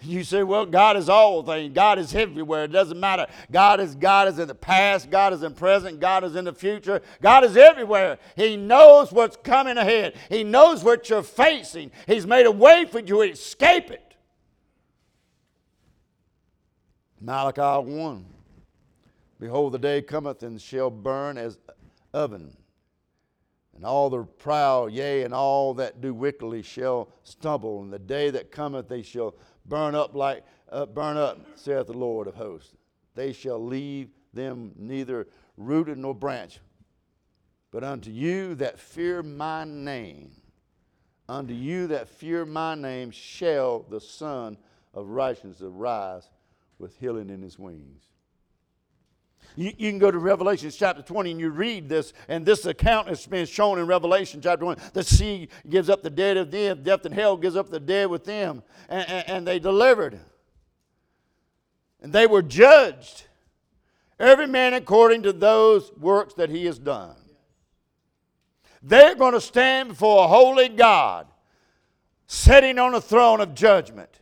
You 0.02 0.24
say, 0.24 0.42
well, 0.42 0.66
God 0.66 0.98
is 0.98 1.09
all 1.09 1.42
things. 1.42 1.72
God 1.74 1.98
is 1.98 2.14
everywhere. 2.14 2.64
It 2.64 2.72
doesn't 2.72 3.00
matter. 3.00 3.26
God 3.50 3.81
is 3.81 3.94
God 3.94 4.29
is 4.29 4.38
in 4.38 4.46
the 4.46 4.55
past. 4.55 5.11
God 5.11 5.33
is 5.33 5.42
in 5.42 5.55
present. 5.55 6.00
God 6.00 6.22
is 6.22 6.37
in 6.37 6.44
the 6.44 6.52
future. 6.52 7.00
God 7.22 7.44
is 7.44 7.57
everywhere. 7.57 8.18
He 8.37 8.57
knows 8.57 9.11
what's 9.11 9.38
coming 9.38 9.79
ahead. 9.79 10.14
He 10.29 10.44
knows 10.44 10.85
what 10.85 11.09
you're 11.09 11.22
facing. 11.22 11.92
He's 12.07 12.26
made 12.26 12.44
a 12.44 12.50
way 12.50 12.85
for 12.85 12.98
you 12.98 13.07
to 13.07 13.20
escape 13.22 13.90
it. 13.90 14.14
Malachi 17.18 17.90
1. 17.90 18.26
Behold, 19.40 19.72
the 19.72 19.79
day 19.79 20.02
cometh 20.02 20.42
and 20.42 20.61
shall 20.61 20.90
burn 20.90 21.38
as 21.38 21.59
oven 22.12 22.55
and 23.76 23.84
all 23.84 24.10
the 24.10 24.24
proud, 24.24 24.92
yea, 24.92 25.22
and 25.22 25.34
all 25.34 25.74
that 25.74 26.00
do 26.00 26.14
wickedly 26.14 26.62
shall 26.62 27.10
stumble. 27.22 27.82
And 27.82 27.92
the 27.92 27.98
day 27.98 28.30
that 28.30 28.50
cometh, 28.50 28.88
they 28.88 29.02
shall 29.02 29.36
burn 29.66 29.94
up 29.94 30.14
like 30.14 30.44
uh, 30.70 30.86
burn 30.86 31.16
up, 31.16 31.38
saith 31.54 31.86
the 31.86 31.92
Lord 31.92 32.26
of 32.26 32.34
hosts. 32.34 32.74
They 33.14 33.32
shall 33.32 33.64
leave 33.64 34.08
them 34.32 34.72
neither 34.76 35.28
rooted 35.56 35.98
nor 35.98 36.14
branch. 36.14 36.58
But 37.70 37.84
unto 37.84 38.10
you 38.10 38.54
that 38.56 38.78
fear 38.78 39.22
my 39.22 39.64
name, 39.64 40.30
unto 41.28 41.54
you 41.54 41.86
that 41.88 42.08
fear 42.08 42.46
my 42.46 42.74
name 42.74 43.10
shall 43.10 43.80
the 43.88 44.00
Son 44.00 44.56
of 44.94 45.08
righteousness 45.08 45.62
arise 45.62 46.30
with 46.78 46.96
healing 46.98 47.30
in 47.30 47.42
his 47.42 47.58
wings. 47.58 48.04
You, 49.54 49.72
you, 49.78 49.90
can 49.90 49.98
go 49.98 50.11
to 50.11 50.18
Revelation 50.18 50.70
chapter 50.70 51.02
20 51.02 51.30
and 51.30 51.40
you 51.40 51.50
read 51.50 51.88
this, 51.88 52.12
and 52.28 52.44
this 52.44 52.66
account 52.66 53.09
has 53.09 53.26
been 53.26 53.46
shown 53.46 53.78
in 53.78 53.87
Revelation 53.87 54.40
chapter 54.40 54.64
1. 54.64 54.76
The 54.92 55.02
sea 55.02 55.48
gives 55.68 55.88
up 55.88 56.02
the 56.02 56.11
dead 56.11 56.37
of 56.37 56.50
them, 56.50 56.82
death 56.82 57.04
and 57.04 57.14
hell 57.14 57.37
gives 57.37 57.56
up 57.56 57.70
the 57.70 57.80
dead 57.80 58.09
with 58.09 58.24
them, 58.24 58.62
and, 58.88 59.09
and, 59.09 59.28
and 59.28 59.46
they 59.46 59.59
delivered. 59.59 60.18
And 62.02 62.12
they 62.12 62.26
were 62.26 62.42
judged, 62.42 63.24
every 64.18 64.46
man 64.46 64.74
according 64.74 65.22
to 65.22 65.32
those 65.32 65.90
works 65.98 66.35
that 66.35 66.50
he 66.50 66.66
has 66.66 66.78
done. 66.78 67.16
They're 68.82 69.14
going 69.14 69.32
to 69.32 69.40
stand 69.40 69.88
before 69.88 70.24
a 70.24 70.28
holy 70.28 70.68
God, 70.68 71.26
sitting 72.26 72.78
on 72.78 72.94
a 72.94 73.00
throne 73.00 73.40
of 73.40 73.54
judgment. 73.54 74.20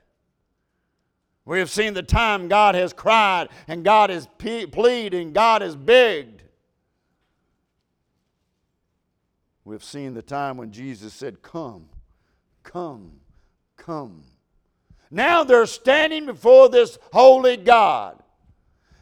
We 1.46 1.58
have 1.58 1.70
seen 1.70 1.92
the 1.92 2.02
time 2.02 2.48
God 2.48 2.74
has 2.74 2.92
cried 2.92 3.48
and 3.68 3.84
God 3.84 4.10
has 4.10 4.26
pleaded 4.38 5.14
and 5.14 5.34
God 5.34 5.60
has 5.62 5.76
begged. 5.76 6.42
We've 9.64 9.84
seen 9.84 10.14
the 10.14 10.22
time 10.22 10.56
when 10.56 10.72
Jesus 10.72 11.12
said, 11.12 11.42
Come, 11.42 11.86
come, 12.62 13.12
come. 13.76 14.22
Now 15.10 15.44
they're 15.44 15.66
standing 15.66 16.26
before 16.26 16.68
this 16.68 16.98
holy 17.12 17.56
God. 17.56 18.22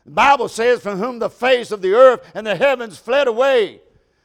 The 0.04 0.12
Bible 0.12 0.48
says, 0.48 0.80
From 0.80 0.98
whom 0.98 1.18
the 1.18 1.30
face 1.30 1.70
of 1.70 1.82
the 1.82 1.94
earth 1.94 2.28
and 2.34 2.46
the 2.46 2.56
heavens 2.56 2.98
fled 2.98 3.28
away. 3.28 3.80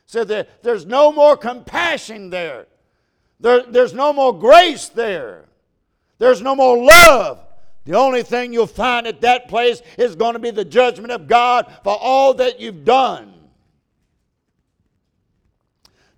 So 0.06 0.24
that 0.24 0.64
there's 0.64 0.86
no 0.86 1.12
more 1.12 1.36
compassion 1.36 2.30
there. 2.30 2.68
there. 3.40 3.64
There's 3.64 3.94
no 3.94 4.14
more 4.14 4.38
grace 4.38 4.88
there. 4.90 5.46
There's 6.18 6.42
no 6.42 6.56
more 6.56 6.84
love. 6.84 7.47
The 7.88 7.96
only 7.96 8.22
thing 8.22 8.52
you'll 8.52 8.68
find 8.68 9.08
at 9.08 9.22
that 9.22 9.48
place 9.48 9.82
is 9.98 10.14
going 10.18 10.34
to 10.34 10.40
be 10.40 10.52
the 10.52 10.66
judgment 10.66 11.10
of 11.14 11.26
God 11.26 11.74
for 11.86 11.98
all 11.98 12.34
that 12.34 12.60
you've 12.60 12.84
done. 12.84 13.34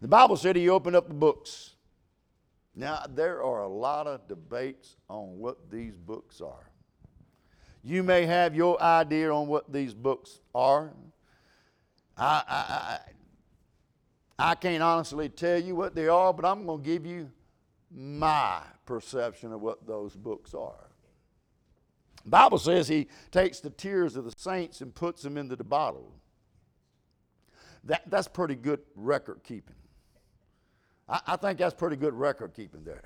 The 0.01 0.07
Bible 0.07 0.35
said 0.35 0.55
he 0.55 0.67
opened 0.67 0.95
up 0.95 1.07
the 1.07 1.13
books. 1.13 1.75
Now, 2.75 3.05
there 3.07 3.43
are 3.43 3.61
a 3.61 3.67
lot 3.67 4.07
of 4.07 4.27
debates 4.27 4.95
on 5.11 5.37
what 5.37 5.69
these 5.69 5.95
books 5.95 6.41
are. 6.41 6.71
You 7.83 8.01
may 8.01 8.25
have 8.25 8.55
your 8.55 8.81
idea 8.81 9.31
on 9.31 9.47
what 9.47 9.71
these 9.71 9.93
books 9.93 10.39
are. 10.55 10.91
I, 12.17 12.43
I, 12.47 12.55
I, 14.39 14.51
I 14.51 14.55
can't 14.55 14.81
honestly 14.81 15.29
tell 15.29 15.59
you 15.59 15.75
what 15.75 15.93
they 15.93 16.07
are, 16.07 16.33
but 16.33 16.45
I'm 16.45 16.65
going 16.65 16.81
to 16.81 16.83
give 16.83 17.05
you 17.05 17.29
my 17.91 18.61
perception 18.87 19.53
of 19.53 19.61
what 19.61 19.85
those 19.85 20.15
books 20.15 20.55
are. 20.55 20.88
Bible 22.25 22.57
says 22.57 22.87
he 22.87 23.07
takes 23.31 23.59
the 23.59 23.69
tears 23.69 24.15
of 24.15 24.25
the 24.25 24.33
saints 24.35 24.81
and 24.81 24.93
puts 24.93 25.21
them 25.21 25.37
into 25.37 25.55
the 25.55 25.63
bottle. 25.63 26.11
That, 27.85 28.09
that's 28.09 28.27
pretty 28.27 28.55
good 28.55 28.81
record 28.95 29.41
keeping. 29.43 29.75
I, 31.07 31.21
I 31.27 31.35
think 31.37 31.59
that's 31.59 31.73
pretty 31.73 31.95
good 31.95 32.13
record 32.13 32.53
keeping 32.53 32.83
there. 32.83 33.03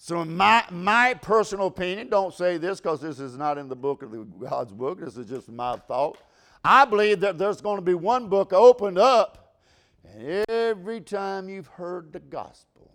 So, 0.00 0.22
in 0.22 0.36
my, 0.36 0.64
my 0.70 1.14
personal 1.14 1.66
opinion, 1.66 2.08
don't 2.08 2.32
say 2.32 2.56
this 2.56 2.80
because 2.80 3.00
this 3.00 3.18
is 3.18 3.36
not 3.36 3.58
in 3.58 3.68
the 3.68 3.74
book 3.74 4.02
of 4.02 4.12
the, 4.12 4.18
God's 4.18 4.72
book, 4.72 5.00
this 5.00 5.16
is 5.16 5.28
just 5.28 5.50
my 5.50 5.76
thought. 5.76 6.18
I 6.64 6.84
believe 6.84 7.20
that 7.20 7.36
there's 7.36 7.60
going 7.60 7.76
to 7.76 7.82
be 7.82 7.94
one 7.94 8.28
book 8.28 8.52
opened 8.52 8.98
up, 8.98 9.56
and 10.04 10.44
every 10.48 11.00
time 11.00 11.48
you've 11.48 11.66
heard 11.66 12.12
the 12.12 12.20
gospel, 12.20 12.92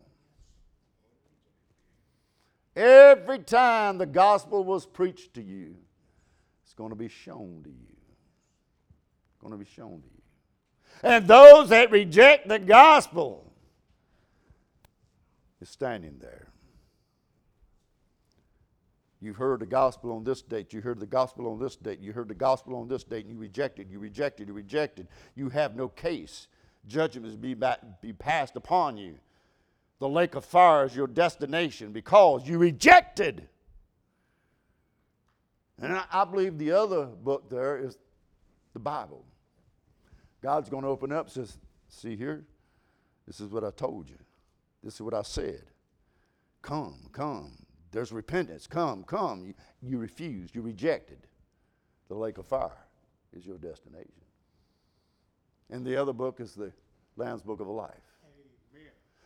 Every 2.76 3.40
time 3.40 3.98
the 3.98 4.06
gospel 4.06 4.64
was 4.64 4.86
preached 4.86 5.36
to 5.36 5.44
you, 5.44 5.76
it's 6.64 6.74
going 6.74 6.90
to 6.90 6.96
be 6.96 7.08
shown 7.08 7.62
to 7.64 7.70
you. 7.70 7.96
It's 9.30 9.38
going 9.40 9.52
to 9.52 9.58
be 9.58 9.70
shown 9.70 10.02
to 10.02 10.08
you. 10.08 10.22
And 11.04 11.28
those 11.28 11.70
that 11.70 11.92
reject 11.92 12.48
the 12.48 12.60
gospel 12.60 13.54
is 15.62 15.70
standing 15.70 16.18
there. 16.20 16.48
You've 19.22 19.38
heard 19.38 19.60
the 19.62 19.66
gospel 19.66 20.12
on 20.12 20.24
this 20.24 20.42
date. 20.42 20.74
You 20.74 20.82
heard 20.82 21.00
the 21.00 21.06
gospel 21.06 21.48
on 21.48 21.60
this 21.60 21.76
date. 21.76 22.00
You 22.02 22.12
heard 22.12 22.28
the 22.28 22.36
gospel 22.36 22.76
on 22.76 22.88
this 22.88 23.04
date, 23.04 23.26
and 23.26 23.34
you 23.34 23.40
rejected. 23.40 23.90
You 23.90 24.00
rejected. 24.00 24.48
You 24.48 24.54
rejected. 24.54 25.08
You 25.36 25.50
have 25.50 25.76
no 25.76 25.88
case. 25.88 26.48
Judgment 26.88 27.28
is 27.28 27.38
be, 27.38 27.56
be 28.02 28.14
passed 28.14 28.56
upon 28.56 28.98
you 28.98 29.16
the 30.04 30.10
lake 30.10 30.36
of 30.36 30.44
fire 30.44 30.84
is 30.84 30.94
your 30.94 31.08
destination 31.08 31.94
because 31.94 32.46
you 32.46 32.58
rejected. 32.58 33.48
And 35.82 35.94
I, 35.94 36.04
I 36.12 36.26
believe 36.26 36.58
the 36.58 36.74
other 36.74 37.06
book 37.06 37.50
there 37.50 37.78
is 37.78 37.98
the 38.74 38.80
Bible. 38.80 39.24
God's 40.42 40.68
going 40.68 40.84
to 40.84 40.90
open 40.90 41.14
up 41.14 41.30
says, 41.30 41.58
see 41.88 42.18
here, 42.18 42.44
this 43.26 43.40
is 43.40 43.50
what 43.50 43.64
I 43.64 43.72
told 43.72 44.10
you. 44.10 44.18
This 44.84 44.96
is 44.96 45.02
what 45.02 45.14
I 45.14 45.22
said. 45.22 45.64
Come, 46.62 47.08
come. 47.14 47.54
There's 47.94 48.12
repentance. 48.12 48.68
Come, 48.68 49.06
come. 49.06 49.46
You, 49.46 49.54
you 49.82 49.98
refused. 50.00 50.54
You 50.54 50.64
rejected. 50.64 51.20
The 52.10 52.16
lake 52.16 52.40
of 52.40 52.46
fire 52.46 52.88
is 53.32 53.46
your 53.46 53.58
destination. 53.58 54.12
And 55.70 55.86
the 55.86 55.96
other 55.96 56.12
book 56.12 56.42
is 56.42 56.56
the 56.56 56.74
Lamb's 57.16 57.42
Book 57.42 57.62
of 57.62 57.68
Life. 57.68 58.13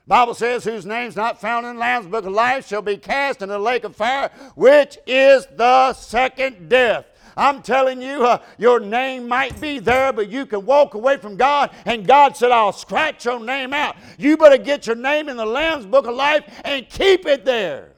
Bible 0.07 0.33
says, 0.33 0.63
whose 0.63 0.85
name's 0.85 1.17
not 1.17 1.41
found 1.41 1.65
in 1.65 1.75
the 1.75 1.79
Lamb's 1.81 2.07
book 2.07 2.25
of 2.25 2.31
life 2.31 2.65
shall 2.65 2.81
be 2.81 2.95
cast 2.95 3.41
in 3.41 3.49
the 3.49 3.59
lake 3.59 3.83
of 3.83 3.93
fire, 3.93 4.31
which 4.55 4.97
is 5.05 5.45
the 5.57 5.91
second 5.93 6.69
death. 6.69 7.05
I'm 7.35 7.61
telling 7.61 8.01
you, 8.01 8.25
uh, 8.25 8.41
your 8.57 8.79
name 8.79 9.27
might 9.27 9.59
be 9.59 9.79
there, 9.79 10.13
but 10.13 10.29
you 10.29 10.45
can 10.45 10.65
walk 10.65 10.93
away 10.93 11.17
from 11.17 11.35
God, 11.35 11.71
and 11.85 12.07
God 12.07 12.37
said, 12.37 12.51
I'll 12.51 12.71
scratch 12.71 13.25
your 13.25 13.39
name 13.39 13.73
out. 13.73 13.97
You 14.17 14.37
better 14.37 14.57
get 14.57 14.87
your 14.87 14.95
name 14.95 15.27
in 15.27 15.35
the 15.37 15.45
Lamb's 15.45 15.85
book 15.85 16.07
of 16.07 16.15
life 16.15 16.61
and 16.63 16.89
keep 16.89 17.25
it 17.25 17.43
there. 17.43 17.91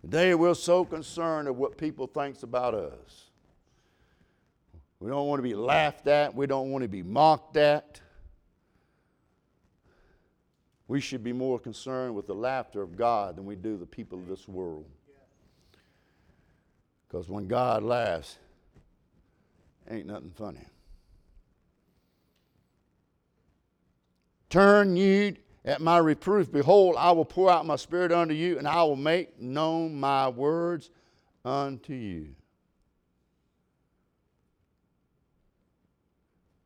Today 0.00 0.34
we're 0.34 0.54
so 0.54 0.84
concerned 0.84 1.46
of 1.46 1.56
what 1.56 1.76
people 1.76 2.08
thinks 2.08 2.42
about 2.42 2.74
us. 2.74 3.29
We 5.00 5.10
don't 5.10 5.26
want 5.26 5.38
to 5.38 5.42
be 5.42 5.54
laughed 5.54 6.06
at. 6.06 6.34
We 6.34 6.46
don't 6.46 6.70
want 6.70 6.82
to 6.82 6.88
be 6.88 7.02
mocked 7.02 7.56
at. 7.56 8.00
We 10.88 11.00
should 11.00 11.24
be 11.24 11.32
more 11.32 11.58
concerned 11.58 12.14
with 12.14 12.26
the 12.26 12.34
laughter 12.34 12.82
of 12.82 12.96
God 12.96 13.36
than 13.36 13.46
we 13.46 13.56
do 13.56 13.78
the 13.78 13.86
people 13.86 14.18
of 14.18 14.28
this 14.28 14.46
world. 14.46 14.84
Because 17.08 17.28
when 17.28 17.48
God 17.48 17.82
laughs, 17.82 18.38
ain't 19.90 20.06
nothing 20.06 20.32
funny. 20.36 20.66
Turn 24.50 24.96
ye 24.96 25.36
at 25.64 25.80
my 25.80 25.98
reproof. 25.98 26.52
Behold, 26.52 26.96
I 26.98 27.12
will 27.12 27.24
pour 27.24 27.50
out 27.50 27.64
my 27.64 27.76
spirit 27.76 28.12
unto 28.12 28.34
you, 28.34 28.58
and 28.58 28.66
I 28.66 28.82
will 28.82 28.96
make 28.96 29.40
known 29.40 29.98
my 29.98 30.28
words 30.28 30.90
unto 31.44 31.94
you. 31.94 32.34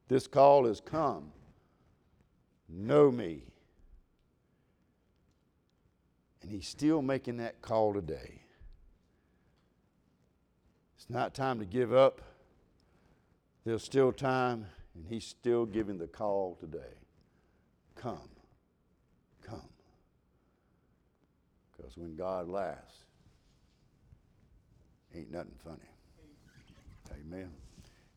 This 0.09 0.27
call 0.27 0.67
has 0.67 0.81
come. 0.81 1.33
Know 2.69 3.11
me. 3.11 3.43
And 6.43 6.51
he's 6.51 6.69
still 6.69 7.01
making 7.01 7.39
that 7.39 7.63
call 7.63 7.95
today. 7.95 8.43
It's 10.97 11.09
not 11.09 11.35
time 11.35 11.59
to 11.59 11.65
give 11.65 11.93
up. 11.93 12.21
There's 13.65 13.83
still 13.83 14.13
time, 14.13 14.67
and 14.95 15.07
he's 15.09 15.25
still 15.25 15.65
giving 15.65 15.99
the 15.99 16.07
call 16.07 16.57
today. 16.61 16.99
Come. 17.95 18.29
Come. 19.43 19.69
Because 21.77 21.97
when 21.97 22.15
God 22.15 22.49
laughs, 22.49 23.05
ain't 25.15 25.31
nothing 25.31 25.55
funny. 25.65 25.79
Amen. 27.13 27.51